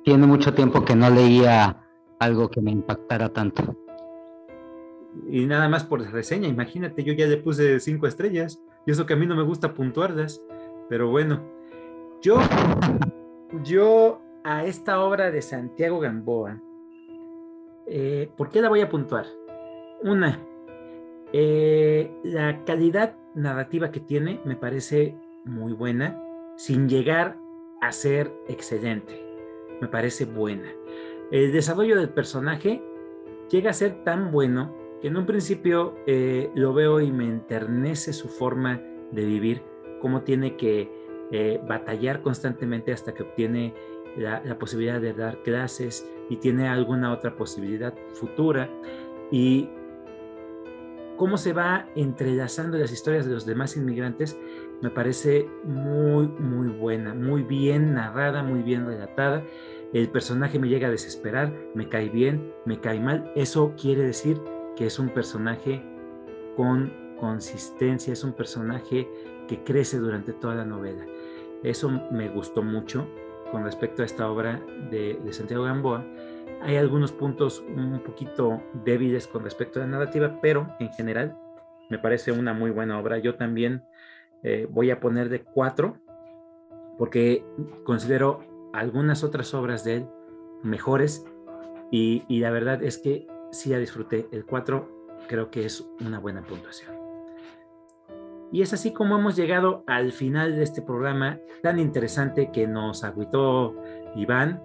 [0.03, 1.85] tiene mucho tiempo que no leía
[2.18, 3.77] algo que me impactara tanto.
[5.30, 9.14] Y nada más por reseña, imagínate, yo ya le puse cinco estrellas, y eso que
[9.14, 10.41] a mí no me gusta puntuarlas,
[10.90, 11.41] Pero bueno,
[12.23, 12.40] yo,
[13.64, 16.60] yo a esta obra de Santiago Gamboa,
[17.85, 19.27] eh, ¿por qué la voy a puntuar?
[20.02, 20.40] Una,
[21.34, 26.22] eh, la calidad narrativa que tiene me parece muy buena,
[26.57, 27.38] sin llegar
[27.81, 29.19] a ser excelente.
[29.81, 30.72] Me parece buena.
[31.31, 32.84] El desarrollo del personaje
[33.49, 38.14] llega a ser tan bueno que en un principio eh, lo veo y me enternece
[38.14, 38.80] su forma
[39.11, 39.64] de vivir,
[40.01, 40.89] cómo tiene que
[41.31, 43.73] eh, batallar constantemente hasta que obtiene
[44.18, 48.69] la, la, posibilidad de dar clases y tiene alguna otra posibilidad futura.
[49.31, 49.68] Y
[51.18, 54.38] cómo se va entrelazando las historias de los demás inmigrantes
[54.84, 59.41] me parece muy, muy buena, muy bien narrada, muy bien relatada.
[59.94, 63.31] El personaje me llega a desesperar, me cae bien, me cae mal.
[63.34, 64.41] Eso quiere decir
[64.76, 65.81] que es un personaje
[66.57, 69.07] con consistencia, es un personaje
[69.48, 71.06] que crece durante toda la novela.
[71.64, 73.07] Eso me gustó mucho
[73.52, 74.61] con respecto a esta obra
[74.91, 76.06] de, de Santiago Gamboa
[76.64, 81.38] hay algunos puntos un poquito débiles con respecto a la narrativa, pero en general
[81.90, 83.18] me parece una muy buena obra.
[83.19, 83.84] Yo también
[84.44, 85.98] eh, voy a poner de cuatro,
[86.98, 87.45] porque
[87.84, 88.40] considero
[88.73, 90.07] algunas otras obras de él
[90.64, 91.26] mejores
[91.91, 94.27] y, y la verdad es que sí la disfruté.
[94.31, 96.94] El cuatro creo que es una buena puntuación.
[98.52, 103.03] Y es así como hemos llegado al final de este programa tan interesante que nos
[103.03, 103.76] agüitó
[104.15, 104.61] Iván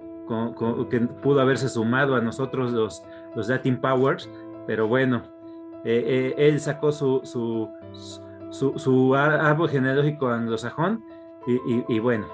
[0.90, 4.30] que pudo haberse sumado a nosotros los, los Latin Powers,
[4.66, 5.22] pero bueno,
[5.84, 7.70] eh, eh, él sacó su, su,
[8.50, 11.04] su, su, árbol genealógico anglosajón
[11.46, 12.26] y, y, bueno,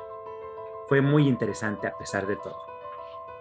[0.89, 2.57] fue muy interesante a pesar de todo.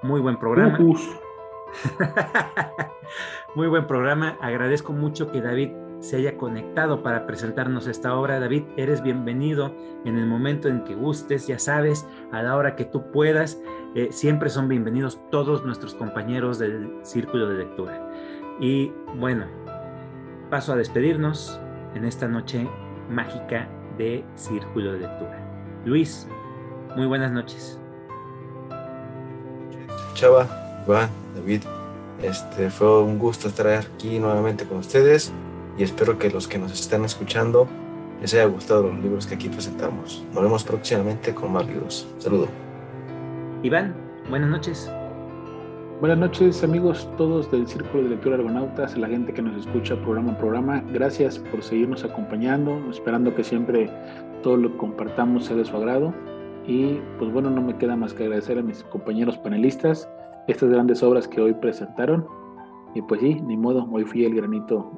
[0.03, 0.77] Muy buen programa.
[3.55, 4.38] muy buen programa.
[4.41, 5.71] Agradezco mucho que David
[6.03, 8.39] se haya conectado para presentarnos esta obra.
[8.39, 9.73] David, eres bienvenido
[10.03, 13.61] en el momento en que gustes, ya sabes, a la hora que tú puedas.
[13.95, 18.09] Eh, siempre son bienvenidos todos nuestros compañeros del Círculo de Lectura.
[18.59, 19.45] Y bueno,
[20.49, 21.59] paso a despedirnos
[21.93, 22.67] en esta noche
[23.11, 25.37] mágica de Círculo de Lectura.
[25.85, 26.27] Luis,
[26.95, 27.79] muy buenas noches.
[30.15, 30.47] Chava,
[30.87, 31.61] Iván, David,
[32.23, 35.31] este fue un gusto estar aquí nuevamente con ustedes
[35.77, 37.67] y espero que los que nos están escuchando
[38.21, 40.23] les haya gustado los libros que aquí presentamos.
[40.33, 42.07] Nos vemos próximamente con más libros.
[42.17, 42.62] Saludos.
[43.64, 43.95] Iván,
[44.30, 44.94] buenas noches.
[46.02, 50.34] Buenas noches amigos todos del Círculo de Lectura Argonautas, la gente que nos escucha programa
[50.34, 50.84] a programa.
[50.91, 53.90] Gracias por seguirnos acompañando, esperando que siempre
[54.41, 56.14] todo lo que compartamos sea de su agrado.
[56.68, 60.10] Y pues bueno, no me queda más que agradecer a mis compañeros panelistas
[60.49, 62.27] estas grandes obras que hoy presentaron.
[62.94, 64.91] Y pues sí, ni modo, hoy fui el granito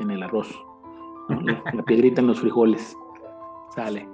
[0.00, 0.52] en el arroz,
[1.28, 2.98] la, la, piedrita en los frijoles.
[3.76, 4.08] Sale.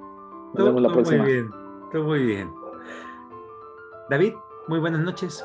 [0.53, 1.23] Nos vemos la próxima.
[1.23, 1.51] Muy bien,
[1.91, 2.68] todo muy bien.
[4.11, 4.33] David,
[4.69, 5.45] muy buenas noches.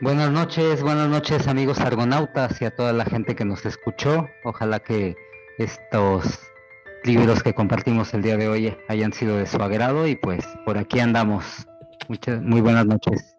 [0.00, 4.26] Buenas noches, buenas noches amigos argonautas y a toda la gente que nos escuchó.
[4.44, 5.14] Ojalá que
[5.58, 6.40] estos
[7.04, 10.78] libros que compartimos el día de hoy hayan sido de su agrado y pues por
[10.78, 11.66] aquí andamos.
[12.08, 13.36] Muchas, muy buenas noches.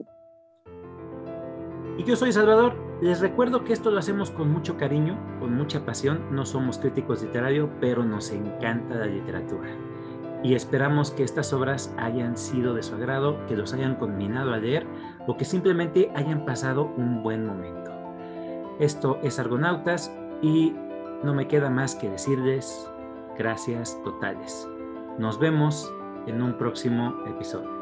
[1.98, 2.76] Y yo soy Salvador.
[3.02, 6.28] Les recuerdo que esto lo hacemos con mucho cariño, con mucha pasión.
[6.30, 9.76] No somos críticos literarios, pero nos encanta la literatura
[10.44, 14.58] y esperamos que estas obras hayan sido de su agrado, que los hayan combinado a
[14.58, 14.88] leer
[15.28, 17.92] o que simplemente hayan pasado un buen momento.
[18.80, 20.12] Esto es Argonautas
[20.42, 20.74] y
[21.24, 22.90] no me queda más que decirles
[23.38, 24.68] gracias totales.
[25.20, 25.94] Nos vemos
[26.26, 27.81] en un próximo episodio.